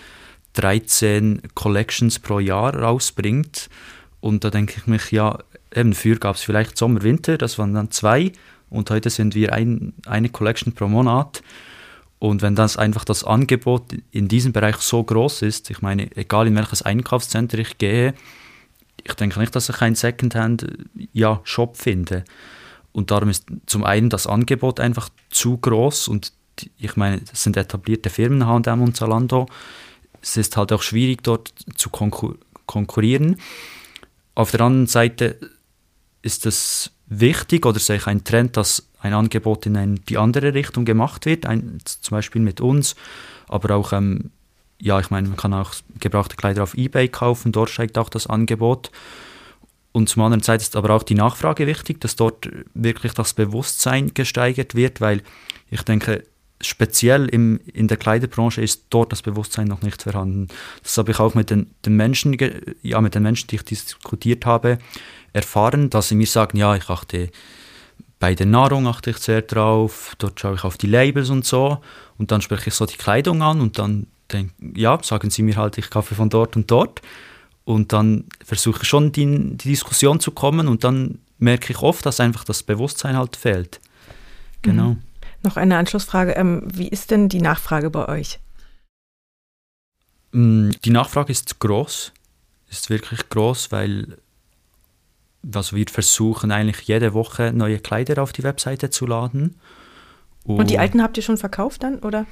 13 0.55 1.42
Collections 1.55 2.18
pro 2.18 2.40
Jahr 2.40 2.74
rausbringt. 2.74 3.70
Und 4.20 4.42
da 4.42 4.50
denke 4.50 4.74
ich 4.76 4.88
mich, 4.88 5.12
ja, 5.12 5.38
eben 5.72 5.94
früher 5.94 6.16
gab 6.16 6.35
es 6.35 6.42
vielleicht 6.42 6.76
Sommer, 6.76 7.02
Winter, 7.02 7.38
das 7.38 7.61
waren 7.61 7.74
dann 7.74 7.92
zwei. 7.92 8.33
Und 8.70 8.90
heute 8.90 9.09
sind 9.09 9.37
wir 9.37 9.52
ein, 9.52 9.92
eine 10.07 10.28
Collection 10.28 10.72
pro 10.72 10.88
Monat. 10.88 11.44
Und 12.18 12.42
wenn 12.42 12.57
das 12.57 12.76
einfach 12.76 13.05
das 13.05 13.22
Angebot 13.22 13.85
in 14.11 14.26
diesem 14.26 14.52
Bereich 14.52 14.78
so 14.78 15.05
groß 15.05 15.42
ist, 15.42 15.70
ich 15.70 15.81
meine, 15.81 16.11
egal 16.16 16.48
in 16.48 16.57
welches 16.57 16.83
Einkaufscenter 16.83 17.59
ich 17.59 17.78
gehe, 17.78 18.14
ich 19.04 19.14
denke 19.14 19.38
nicht, 19.40 19.54
dass 19.54 19.68
ich 19.68 19.80
einen 19.80 19.94
Secondhand-Shop 19.94 21.76
ja, 21.76 21.82
finde. 21.82 22.24
Und 22.92 23.10
darum 23.10 23.30
ist 23.30 23.46
zum 23.66 23.84
einen 23.84 24.10
das 24.10 24.26
Angebot 24.26 24.80
einfach 24.80 25.08
zu 25.30 25.58
groß 25.58 26.08
und 26.08 26.32
ich 26.76 26.96
meine, 26.96 27.20
das 27.20 27.42
sind 27.42 27.56
etablierte 27.56 28.10
Firmen, 28.10 28.46
H&M 28.46 28.82
und 28.82 28.96
Zalando. 28.96 29.46
Es 30.20 30.36
ist 30.36 30.56
halt 30.56 30.72
auch 30.72 30.82
schwierig, 30.82 31.22
dort 31.22 31.52
zu 31.74 31.90
konkur 31.90 32.36
konkurrieren. 32.66 33.36
Auf 34.34 34.50
der 34.50 34.60
anderen 34.60 34.86
Seite 34.86 35.38
ist 36.22 36.46
es 36.46 36.92
wichtig 37.06 37.66
oder 37.66 37.78
sehe 37.78 37.96
ich 37.96 38.06
einen 38.06 38.24
Trend, 38.24 38.56
dass 38.56 38.88
ein 39.00 39.14
Angebot 39.14 39.66
in 39.66 39.76
eine, 39.76 39.96
die 39.96 40.16
andere 40.16 40.54
Richtung 40.54 40.84
gemacht 40.84 41.26
wird, 41.26 41.44
ein, 41.44 41.78
zum 41.84 42.16
Beispiel 42.16 42.40
mit 42.40 42.60
uns, 42.60 42.94
aber 43.48 43.74
auch 43.74 43.92
ähm, 43.92 44.30
ja, 44.83 44.99
ich 44.99 45.11
meine, 45.11 45.29
man 45.29 45.37
kann 45.37 45.55
auch 45.55 45.75
gebrauchte 46.01 46.35
Kleider 46.35 46.64
auf 46.64 46.75
Ebay 46.75 47.09
kaufen, 47.09 47.53
dort 47.53 47.71
steigt 47.71 47.97
auch 47.99 48.09
das 48.09 48.27
Angebot. 48.27 48.90
Und 49.92 50.09
zum 50.09 50.23
anderen 50.23 50.42
Zeit 50.42 50.61
ist 50.61 50.75
aber 50.75 50.90
auch 50.90 51.05
die 51.05 51.14
Nachfrage 51.14 51.68
wichtig, 51.68 52.01
dass 52.01 52.16
dort 52.16 52.49
wirklich 52.75 53.12
das 53.12 53.33
Bewusstsein 53.33 54.12
gesteigert 54.12 54.75
wird, 54.75 55.01
weil 55.01 55.23
ich 55.71 55.83
denke, 55.83 56.25
speziell 56.61 57.29
im, 57.29 57.61
in 57.73 57.87
der 57.87 57.97
Kleiderbranche 57.97 58.61
ist 58.61 58.87
dort 58.90 59.12
das 59.12 59.23
Bewusstsein 59.23 59.68
noch 59.68 59.83
nicht 59.83 60.03
vorhanden. 60.03 60.49
Das 60.83 60.99
habe 60.99 61.12
ich 61.12 61.21
auch 61.21 61.35
mit 61.35 61.51
den, 61.51 61.71
den 61.85 61.95
Menschen, 61.95 62.37
ja, 62.83 63.01
mit 63.01 63.14
den 63.14 63.23
Menschen, 63.23 63.47
die 63.49 63.57
ich 63.57 63.64
diskutiert 63.64 64.47
habe, 64.47 64.79
erfahren, 65.33 65.90
dass 65.90 66.09
sie 66.09 66.16
mir 66.16 66.27
sagen, 66.27 66.59
ja, 66.59 66.75
ich 66.75 66.88
achte 66.88 67.31
bei 68.18 68.37
der 68.37 68.47
Nahrung 68.47 68.87
achte 68.87 69.11
ich 69.11 69.18
sehr 69.18 69.42
drauf, 69.42 70.14
dort 70.18 70.38
schaue 70.38 70.55
ich 70.55 70.62
auf 70.62 70.79
die 70.79 70.87
Labels 70.87 71.29
und 71.31 71.45
so 71.45 71.79
und 72.18 72.31
dann 72.31 72.40
spreche 72.40 72.68
ich 72.68 72.75
so 72.75 72.87
die 72.87 72.97
Kleidung 72.97 73.42
an 73.42 73.61
und 73.61 73.81
dann 73.81 74.07
denke, 74.30 74.54
ja, 74.74 74.98
sagen 75.02 75.30
Sie 75.30 75.42
mir 75.42 75.56
halt, 75.56 75.78
ich 75.78 75.90
kaufe 75.90 76.14
von 76.14 76.30
dort 76.30 76.56
und 76.56 76.70
dort. 76.70 77.02
Und 77.64 77.92
dann 77.92 78.24
versuche 78.44 78.82
ich 78.82 78.88
schon 78.88 79.12
die, 79.12 79.56
die 79.56 79.68
Diskussion 79.68 80.20
zu 80.20 80.32
kommen 80.32 80.68
und 80.68 80.85
dann 80.85 81.20
merke 81.38 81.72
ich 81.72 81.78
oft, 81.78 82.04
dass 82.04 82.20
einfach 82.20 82.44
das 82.44 82.62
Bewusstsein 82.62 83.16
halt 83.16 83.37
fehlt. 83.37 83.80
Genau. 84.62 84.90
Mhm. 84.90 85.02
Noch 85.42 85.56
eine 85.56 85.76
Anschlussfrage. 85.76 86.32
Ähm, 86.32 86.62
wie 86.64 86.88
ist 86.88 87.11
denn 87.11 87.28
die 87.28 87.40
Nachfrage 87.40 87.90
bei 87.90 88.08
euch? 88.08 88.38
Mm, 90.32 90.70
die 90.85 90.90
Nachfrage 90.90 91.32
ist 91.32 91.58
groß, 91.58 92.12
ist 92.68 92.90
wirklich 92.90 93.28
groß, 93.28 93.72
weil 93.72 94.18
also 95.54 95.76
wir 95.76 95.87
versuchen 95.88 96.52
eigentlich 96.52 96.82
jede 96.82 97.14
Woche 97.14 97.52
neue 97.52 97.80
Kleider 97.80 98.22
auf 98.22 98.32
die 98.32 98.44
Webseite 98.44 98.90
zu 98.90 99.06
laden. 99.06 99.58
Und, 100.44 100.61
und 100.61 100.70
die 100.70 100.78
alten 100.78 101.02
habt 101.02 101.16
ihr 101.16 101.22
schon 101.22 101.37
verkauft 101.37 101.82
dann, 101.82 101.98
oder? 101.98 102.26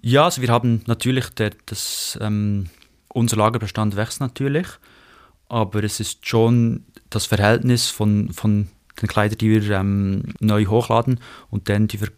Ja, 0.00 0.24
also 0.24 0.42
wir 0.42 0.48
haben 0.48 0.82
natürlich, 0.86 1.30
der, 1.30 1.52
das, 1.66 2.18
ähm, 2.20 2.66
unser 3.08 3.36
Lagerbestand 3.36 3.96
wächst 3.96 4.20
natürlich, 4.20 4.66
aber 5.48 5.84
es 5.84 6.00
ist 6.00 6.26
schon 6.26 6.84
das 7.10 7.26
Verhältnis 7.26 7.88
von, 7.88 8.32
von 8.32 8.68
den 9.00 9.08
Kleidern, 9.08 9.38
die 9.38 9.50
wir 9.50 9.78
ähm, 9.78 10.34
neu 10.40 10.66
hochladen 10.66 11.20
und 11.50 11.68
denen, 11.68 11.88
die 11.88 12.00
wir 12.00 12.08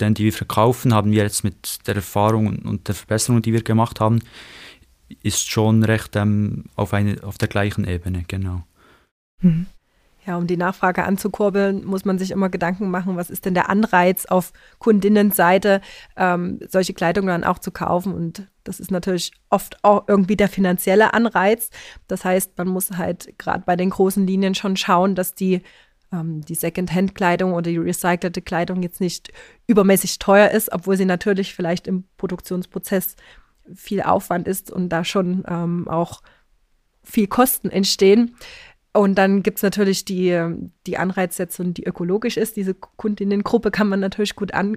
den, 0.00 0.14
die 0.14 0.24
wir 0.24 0.32
verkaufen, 0.32 0.92
haben 0.92 1.10
wir 1.10 1.22
jetzt 1.22 1.42
mit 1.42 1.86
der 1.86 1.96
Erfahrung 1.96 2.58
und 2.58 2.88
der 2.88 2.94
Verbesserung, 2.94 3.40
die 3.40 3.52
wir 3.52 3.62
gemacht 3.62 4.00
haben, 4.00 4.20
ist 5.22 5.50
schon 5.50 5.82
recht 5.84 6.16
ähm, 6.16 6.64
auf, 6.74 6.92
eine, 6.92 7.22
auf 7.22 7.38
der 7.38 7.48
gleichen 7.48 7.86
Ebene, 7.86 8.24
genau. 8.26 8.64
Mhm. 9.40 9.66
Ja, 10.26 10.36
um 10.36 10.48
die 10.48 10.56
Nachfrage 10.56 11.04
anzukurbeln, 11.04 11.84
muss 11.84 12.04
man 12.04 12.18
sich 12.18 12.32
immer 12.32 12.48
Gedanken 12.48 12.90
machen, 12.90 13.16
was 13.16 13.30
ist 13.30 13.44
denn 13.44 13.54
der 13.54 13.70
Anreiz 13.70 14.26
auf 14.26 14.52
Kundinnenseite, 14.78 15.80
ähm, 16.16 16.58
solche 16.68 16.94
Kleidung 16.94 17.26
dann 17.26 17.44
auch 17.44 17.60
zu 17.60 17.70
kaufen. 17.70 18.12
Und 18.12 18.48
das 18.64 18.80
ist 18.80 18.90
natürlich 18.90 19.30
oft 19.50 19.84
auch 19.84 20.08
irgendwie 20.08 20.36
der 20.36 20.48
finanzielle 20.48 21.14
Anreiz. 21.14 21.70
Das 22.08 22.24
heißt, 22.24 22.58
man 22.58 22.66
muss 22.66 22.90
halt 22.96 23.38
gerade 23.38 23.62
bei 23.64 23.76
den 23.76 23.90
großen 23.90 24.26
Linien 24.26 24.56
schon 24.56 24.76
schauen, 24.76 25.14
dass 25.14 25.34
die 25.34 25.62
ähm, 26.12 26.44
die 26.44 26.54
Second-Hand-Kleidung 26.54 27.52
oder 27.52 27.70
die 27.70 27.78
recycelte 27.78 28.42
Kleidung 28.42 28.82
jetzt 28.82 29.00
nicht 29.00 29.32
übermäßig 29.68 30.18
teuer 30.18 30.50
ist, 30.50 30.72
obwohl 30.72 30.96
sie 30.96 31.04
natürlich 31.04 31.54
vielleicht 31.54 31.86
im 31.86 32.04
Produktionsprozess 32.16 33.14
viel 33.74 34.02
Aufwand 34.02 34.48
ist 34.48 34.70
und 34.70 34.88
da 34.88 35.04
schon 35.04 35.44
ähm, 35.48 35.88
auch 35.88 36.22
viel 37.02 37.28
Kosten 37.28 37.70
entstehen. 37.70 38.36
Und 38.96 39.16
dann 39.16 39.42
gibt 39.42 39.58
es 39.58 39.62
natürlich 39.62 40.06
die, 40.06 40.42
die 40.86 40.96
Anreizsetzung, 40.96 41.74
die 41.74 41.84
ökologisch 41.84 42.38
ist. 42.38 42.56
Diese 42.56 42.72
Kundinnengruppe 42.72 43.70
kann 43.70 43.88
man 43.88 44.00
natürlich 44.00 44.36
gut 44.36 44.54
an, 44.54 44.76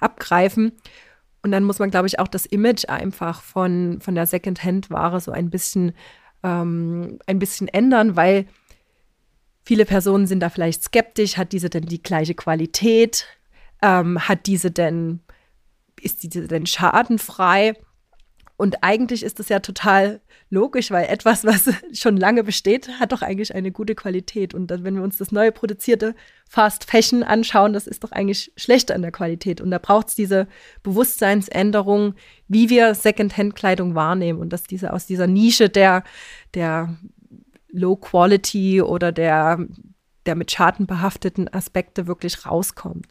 abgreifen. 0.00 0.72
Und 1.42 1.52
dann 1.52 1.62
muss 1.62 1.78
man, 1.78 1.90
glaube 1.90 2.08
ich, 2.08 2.18
auch 2.18 2.26
das 2.26 2.46
Image 2.46 2.88
einfach 2.88 3.42
von, 3.42 4.00
von 4.00 4.16
der 4.16 4.26
Second-Hand-Ware 4.26 5.20
so 5.20 5.30
ein 5.30 5.50
bisschen, 5.50 5.92
ähm, 6.42 7.20
ein 7.26 7.38
bisschen 7.38 7.68
ändern, 7.68 8.16
weil 8.16 8.46
viele 9.62 9.84
Personen 9.84 10.26
sind 10.26 10.40
da 10.40 10.50
vielleicht 10.50 10.82
skeptisch. 10.82 11.36
Hat 11.36 11.52
diese 11.52 11.70
denn 11.70 11.86
die 11.86 12.02
gleiche 12.02 12.34
Qualität? 12.34 13.26
Ähm, 13.82 14.18
hat 14.28 14.46
diese 14.46 14.72
denn, 14.72 15.20
ist 16.00 16.24
diese 16.24 16.48
denn 16.48 16.66
schadenfrei? 16.66 17.74
Und 18.56 18.82
eigentlich 18.82 19.22
ist 19.22 19.38
das 19.38 19.48
ja 19.48 19.60
total 19.60 20.20
logisch, 20.50 20.90
weil 20.90 21.06
etwas, 21.06 21.44
was 21.44 21.70
schon 21.92 22.16
lange 22.16 22.44
besteht, 22.44 22.88
hat 22.98 23.12
doch 23.12 23.22
eigentlich 23.22 23.54
eine 23.54 23.70
gute 23.70 23.94
Qualität. 23.94 24.52
Und 24.52 24.70
wenn 24.70 24.96
wir 24.96 25.02
uns 25.02 25.16
das 25.16 25.32
neue 25.32 25.52
produzierte 25.52 26.14
Fast 26.48 26.84
Fashion 26.84 27.22
anschauen, 27.22 27.72
das 27.72 27.86
ist 27.86 28.04
doch 28.04 28.12
eigentlich 28.12 28.52
schlechter 28.56 28.94
an 28.94 29.02
der 29.02 29.12
Qualität. 29.12 29.60
Und 29.60 29.70
da 29.70 29.78
braucht 29.78 30.08
es 30.08 30.14
diese 30.16 30.48
Bewusstseinsänderung, 30.82 32.14
wie 32.48 32.68
wir 32.68 32.94
Secondhand-Kleidung 32.94 33.94
wahrnehmen 33.94 34.40
und 34.40 34.52
dass 34.52 34.64
diese 34.64 34.92
aus 34.92 35.06
dieser 35.06 35.28
Nische 35.28 35.68
der, 35.68 36.02
der 36.54 36.96
Low 37.68 37.96
Quality 37.96 38.82
oder 38.82 39.12
der, 39.12 39.64
der 40.26 40.34
mit 40.34 40.50
Schaden 40.50 40.86
behafteten 40.86 41.48
Aspekte 41.52 42.08
wirklich 42.08 42.44
rauskommt. 42.44 43.06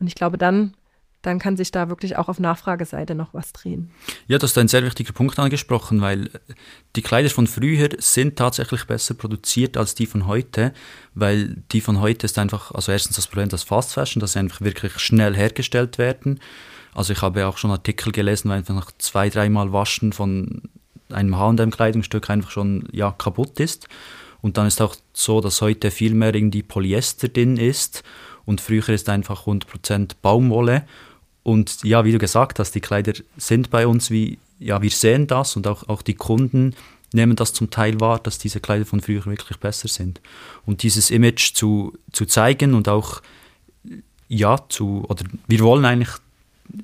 Und 0.00 0.08
ich 0.08 0.16
glaube, 0.16 0.36
dann 0.36 0.74
dann 1.22 1.38
kann 1.38 1.56
sich 1.56 1.70
da 1.70 1.88
wirklich 1.88 2.16
auch 2.18 2.28
auf 2.28 2.40
Nachfrageseite 2.40 3.14
noch 3.14 3.32
was 3.32 3.52
drehen. 3.52 3.90
Ja, 4.26 4.38
das 4.38 4.50
ist 4.50 4.58
ein 4.58 4.68
sehr 4.68 4.84
wichtiger 4.84 5.12
Punkt 5.12 5.38
angesprochen, 5.38 6.00
weil 6.00 6.30
die 6.96 7.02
Kleider 7.02 7.30
von 7.30 7.46
früher 7.46 7.88
sind 7.98 8.36
tatsächlich 8.36 8.84
besser 8.84 9.14
produziert 9.14 9.76
als 9.76 9.94
die 9.94 10.06
von 10.06 10.26
heute, 10.26 10.72
weil 11.14 11.62
die 11.70 11.80
von 11.80 12.00
heute 12.00 12.26
ist 12.26 12.38
einfach, 12.38 12.72
also 12.72 12.92
erstens 12.92 13.16
das 13.16 13.28
Problem 13.28 13.48
das 13.48 13.62
Fast 13.62 13.94
Fashion, 13.94 14.20
dass 14.20 14.32
sie 14.32 14.40
einfach 14.40 14.60
wirklich 14.60 14.98
schnell 14.98 15.34
hergestellt 15.36 15.96
werden. 15.96 16.40
Also 16.94 17.12
ich 17.12 17.22
habe 17.22 17.46
auch 17.46 17.56
schon 17.56 17.70
Artikel 17.70 18.12
gelesen, 18.12 18.50
weil 18.50 18.58
einfach 18.58 18.74
nach 18.74 18.90
zwei, 18.98 19.30
dreimal 19.30 19.72
Waschen 19.72 20.12
von 20.12 20.62
einem 21.10 21.38
H&M-Kleidungsstück 21.38 22.28
einfach 22.30 22.50
schon 22.50 22.88
ja, 22.92 23.12
kaputt 23.12 23.60
ist. 23.60 23.88
Und 24.40 24.56
dann 24.56 24.66
ist 24.66 24.82
auch 24.82 24.96
so, 25.12 25.40
dass 25.40 25.62
heute 25.62 25.90
viel 25.90 26.14
mehr 26.14 26.34
irgendwie 26.34 26.62
Polyester 26.62 27.28
drin 27.28 27.56
ist 27.56 28.02
und 28.44 28.60
früher 28.60 28.88
ist 28.88 29.08
einfach 29.08 29.46
100% 29.46 30.12
Baumwolle. 30.20 30.84
Und 31.42 31.82
ja, 31.82 32.04
wie 32.04 32.12
du 32.12 32.18
gesagt 32.18 32.58
hast, 32.58 32.72
die 32.72 32.80
Kleider 32.80 33.14
sind 33.36 33.70
bei 33.70 33.86
uns 33.86 34.10
wie, 34.10 34.38
ja, 34.58 34.80
wir 34.80 34.90
sehen 34.90 35.26
das 35.26 35.56
und 35.56 35.66
auch, 35.66 35.88
auch 35.88 36.02
die 36.02 36.14
Kunden 36.14 36.74
nehmen 37.14 37.36
das 37.36 37.52
zum 37.52 37.70
Teil 37.70 38.00
wahr, 38.00 38.18
dass 38.18 38.38
diese 38.38 38.60
Kleider 38.60 38.86
von 38.86 39.00
früher 39.00 39.24
wirklich 39.26 39.58
besser 39.58 39.88
sind. 39.88 40.20
Und 40.64 40.82
dieses 40.82 41.10
Image 41.10 41.54
zu, 41.54 41.96
zu 42.12 42.26
zeigen 42.26 42.74
und 42.74 42.88
auch, 42.88 43.22
ja, 44.28 44.56
zu, 44.68 45.04
oder 45.08 45.24
wir 45.46 45.60
wollen 45.60 45.84
eigentlich, 45.84 46.14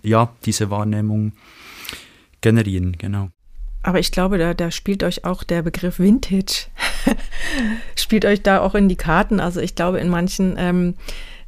ja, 0.02 0.30
diese 0.44 0.70
Wahrnehmung 0.70 1.32
generieren, 2.40 2.96
genau. 2.98 3.30
Aber 3.82 4.00
ich 4.00 4.12
glaube, 4.12 4.38
da, 4.38 4.54
da 4.54 4.70
spielt 4.70 5.02
euch 5.02 5.24
auch 5.24 5.44
der 5.44 5.62
Begriff 5.62 5.98
Vintage, 5.98 6.66
spielt 7.96 8.24
euch 8.24 8.42
da 8.42 8.60
auch 8.60 8.74
in 8.74 8.88
die 8.88 8.96
Karten. 8.96 9.40
Also 9.40 9.60
ich 9.60 9.74
glaube, 9.74 9.98
in 9.98 10.08
manchen, 10.08 10.56
ähm, 10.58 10.94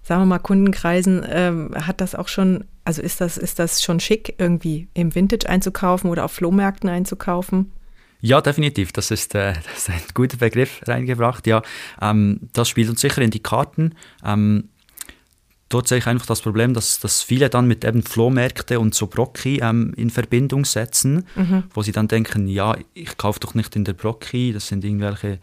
sagen 0.02 0.22
wir 0.22 0.26
mal, 0.26 0.38
Kundenkreisen 0.38 1.24
ähm, 1.28 1.74
hat 1.74 2.00
das 2.00 2.14
auch 2.14 2.28
schon, 2.28 2.64
also 2.84 3.02
ist 3.02 3.20
das, 3.20 3.36
ist 3.36 3.58
das 3.58 3.82
schon 3.82 4.00
schick, 4.00 4.34
irgendwie 4.38 4.88
im 4.94 5.14
Vintage 5.14 5.48
einzukaufen 5.48 6.10
oder 6.10 6.24
auf 6.24 6.32
Flohmärkten 6.32 6.88
einzukaufen? 6.88 7.72
Ja, 8.20 8.40
definitiv. 8.40 8.92
Das 8.92 9.10
ist, 9.10 9.34
äh, 9.34 9.52
das 9.64 9.88
ist 9.88 9.90
ein 9.90 10.00
guter 10.14 10.36
Begriff 10.36 10.80
reingebracht. 10.86 11.46
Ja, 11.46 11.62
ähm, 12.00 12.40
das 12.52 12.68
spielt 12.68 12.88
uns 12.88 13.00
sicher 13.00 13.22
in 13.22 13.30
die 13.30 13.42
Karten. 13.42 13.94
Ähm, 14.24 14.68
dort 15.68 15.88
sehe 15.88 15.98
ich 15.98 16.06
einfach 16.06 16.26
das 16.26 16.40
Problem, 16.40 16.74
dass, 16.74 17.00
dass 17.00 17.22
viele 17.22 17.48
dann 17.48 17.66
mit 17.66 17.84
eben 17.84 18.02
Flohmärkte 18.02 18.80
und 18.80 18.94
so 18.94 19.06
Brocki 19.06 19.60
ähm, 19.62 19.94
in 19.96 20.10
Verbindung 20.10 20.64
setzen, 20.64 21.26
mhm. 21.36 21.64
wo 21.72 21.82
sie 21.82 21.92
dann 21.92 22.08
denken, 22.08 22.48
ja, 22.48 22.76
ich 22.94 23.16
kaufe 23.16 23.40
doch 23.40 23.54
nicht 23.54 23.76
in 23.76 23.84
der 23.84 23.94
Brocki, 23.94 24.52
das 24.52 24.68
sind 24.68 24.84
irgendwelche, 24.84 25.38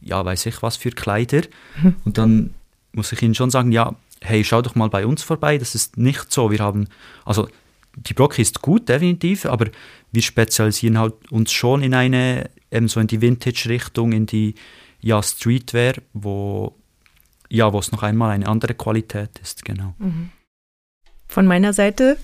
ja, 0.00 0.24
weiß 0.24 0.46
ich 0.46 0.62
was 0.62 0.76
für 0.76 0.90
Kleider. 0.90 1.42
Mhm. 1.82 1.94
Und 2.04 2.18
dann 2.18 2.54
muss 2.92 3.12
ich 3.12 3.22
ihnen 3.22 3.34
schon 3.34 3.50
sagen, 3.50 3.72
ja, 3.72 3.94
hey, 4.20 4.44
schau 4.44 4.62
doch 4.62 4.74
mal 4.74 4.88
bei 4.88 5.06
uns 5.06 5.22
vorbei, 5.22 5.58
das 5.58 5.74
ist 5.74 5.96
nicht 5.96 6.32
so. 6.32 6.50
Wir 6.50 6.60
haben, 6.60 6.88
also 7.24 7.48
die 7.94 8.14
Brocki 8.14 8.42
ist 8.42 8.62
gut, 8.62 8.88
definitiv, 8.88 9.46
aber 9.46 9.66
wir 10.12 10.22
spezialisieren 10.22 10.98
halt 10.98 11.14
uns 11.30 11.52
schon 11.52 11.82
in 11.82 11.94
eine, 11.94 12.50
eben 12.70 12.88
so 12.88 13.00
in 13.00 13.06
die 13.06 13.20
Vintage-Richtung, 13.20 14.12
in 14.12 14.26
die 14.26 14.54
ja, 15.00 15.22
Streetwear, 15.22 15.94
wo 16.12 16.74
ja, 17.48 17.72
wo 17.72 17.78
es 17.78 17.92
noch 17.92 18.02
einmal 18.02 18.30
eine 18.30 18.46
andere 18.46 18.74
Qualität 18.74 19.30
ist, 19.42 19.64
genau. 19.64 19.94
Mhm. 19.98 20.30
Von 21.28 21.46
meiner 21.46 21.72
Seite 21.72 22.18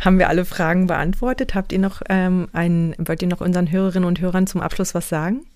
haben 0.00 0.18
wir 0.18 0.28
alle 0.28 0.44
Fragen 0.44 0.86
beantwortet. 0.86 1.54
Habt 1.54 1.72
ihr 1.72 1.78
noch 1.78 2.02
ähm, 2.08 2.48
einen, 2.52 2.94
wollt 2.98 3.22
ihr 3.22 3.28
noch 3.28 3.40
unseren 3.40 3.70
Hörerinnen 3.70 4.06
und 4.06 4.20
Hörern 4.20 4.46
zum 4.46 4.60
Abschluss 4.60 4.94
was 4.94 5.08
sagen? 5.08 5.46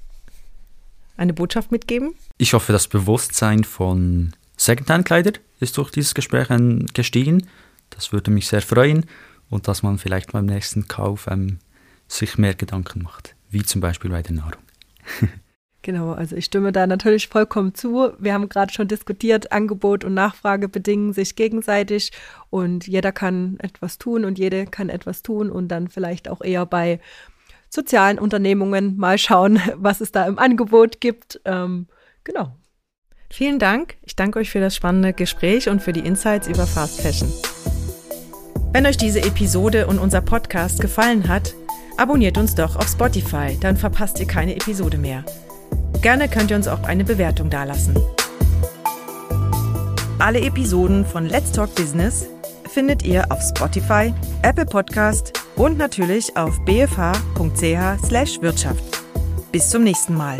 Eine 1.16 1.34
Botschaft 1.34 1.70
mitgeben? 1.70 2.14
Ich 2.38 2.54
hoffe, 2.54 2.72
das 2.72 2.88
Bewusstsein 2.88 3.64
von 3.64 4.32
Secondhand-Kleider 4.60 5.32
ist 5.58 5.78
durch 5.78 5.90
dieses 5.90 6.12
Gespräch 6.12 6.48
gestiegen. 6.92 7.46
Das 7.88 8.12
würde 8.12 8.30
mich 8.30 8.46
sehr 8.46 8.60
freuen 8.60 9.06
und 9.48 9.68
dass 9.68 9.82
man 9.82 9.96
vielleicht 9.96 10.32
beim 10.32 10.44
nächsten 10.44 10.86
Kauf 10.86 11.28
ähm, 11.30 11.60
sich 12.08 12.36
mehr 12.36 12.54
Gedanken 12.54 13.02
macht, 13.02 13.36
wie 13.48 13.62
zum 13.62 13.80
Beispiel 13.80 14.10
bei 14.10 14.22
der 14.22 14.34
Nahrung. 14.34 14.62
Genau, 15.82 16.12
also 16.12 16.36
ich 16.36 16.44
stimme 16.44 16.72
da 16.72 16.86
natürlich 16.86 17.28
vollkommen 17.28 17.74
zu. 17.74 18.12
Wir 18.18 18.34
haben 18.34 18.50
gerade 18.50 18.70
schon 18.70 18.86
diskutiert, 18.86 19.50
Angebot 19.50 20.04
und 20.04 20.12
Nachfrage 20.12 20.68
bedingen 20.68 21.14
sich 21.14 21.36
gegenseitig 21.36 22.12
und 22.50 22.86
jeder 22.86 23.12
kann 23.12 23.58
etwas 23.60 23.96
tun 23.96 24.26
und 24.26 24.38
jede 24.38 24.66
kann 24.66 24.90
etwas 24.90 25.22
tun 25.22 25.50
und 25.50 25.68
dann 25.68 25.88
vielleicht 25.88 26.28
auch 26.28 26.42
eher 26.42 26.66
bei 26.66 27.00
sozialen 27.70 28.18
Unternehmungen 28.18 28.98
mal 28.98 29.16
schauen, 29.16 29.58
was 29.76 30.02
es 30.02 30.12
da 30.12 30.26
im 30.26 30.38
Angebot 30.38 31.00
gibt. 31.00 31.40
Ähm, 31.46 31.86
genau. 32.24 32.54
Vielen 33.32 33.60
Dank. 33.60 33.96
Ich 34.04 34.16
danke 34.16 34.40
euch 34.40 34.50
für 34.50 34.60
das 34.60 34.74
spannende 34.74 35.12
Gespräch 35.12 35.68
und 35.68 35.80
für 35.80 35.92
die 35.92 36.00
Insights 36.00 36.48
über 36.48 36.66
Fast 36.66 37.00
Fashion. 37.00 37.32
Wenn 38.72 38.86
euch 38.86 38.96
diese 38.96 39.22
Episode 39.22 39.86
und 39.86 39.98
unser 39.98 40.20
Podcast 40.20 40.80
gefallen 40.80 41.28
hat, 41.28 41.54
abonniert 41.96 42.38
uns 42.38 42.54
doch 42.54 42.76
auf 42.76 42.88
Spotify, 42.88 43.58
dann 43.60 43.76
verpasst 43.76 44.20
ihr 44.20 44.26
keine 44.26 44.54
Episode 44.56 44.98
mehr. 44.98 45.24
Gerne 46.02 46.28
könnt 46.28 46.50
ihr 46.50 46.56
uns 46.56 46.68
auch 46.68 46.82
eine 46.82 47.04
Bewertung 47.04 47.50
dalassen. 47.50 47.96
Alle 50.18 50.40
Episoden 50.40 51.06
von 51.06 51.26
Let's 51.26 51.52
Talk 51.52 51.74
Business 51.74 52.26
findet 52.68 53.04
ihr 53.04 53.30
auf 53.30 53.40
Spotify, 53.42 54.12
Apple 54.42 54.66
Podcast 54.66 55.32
und 55.56 55.78
natürlich 55.78 56.36
auf 56.36 56.62
bfh.ch/wirtschaft. 56.64 58.84
Bis 59.52 59.70
zum 59.70 59.84
nächsten 59.84 60.14
Mal. 60.14 60.38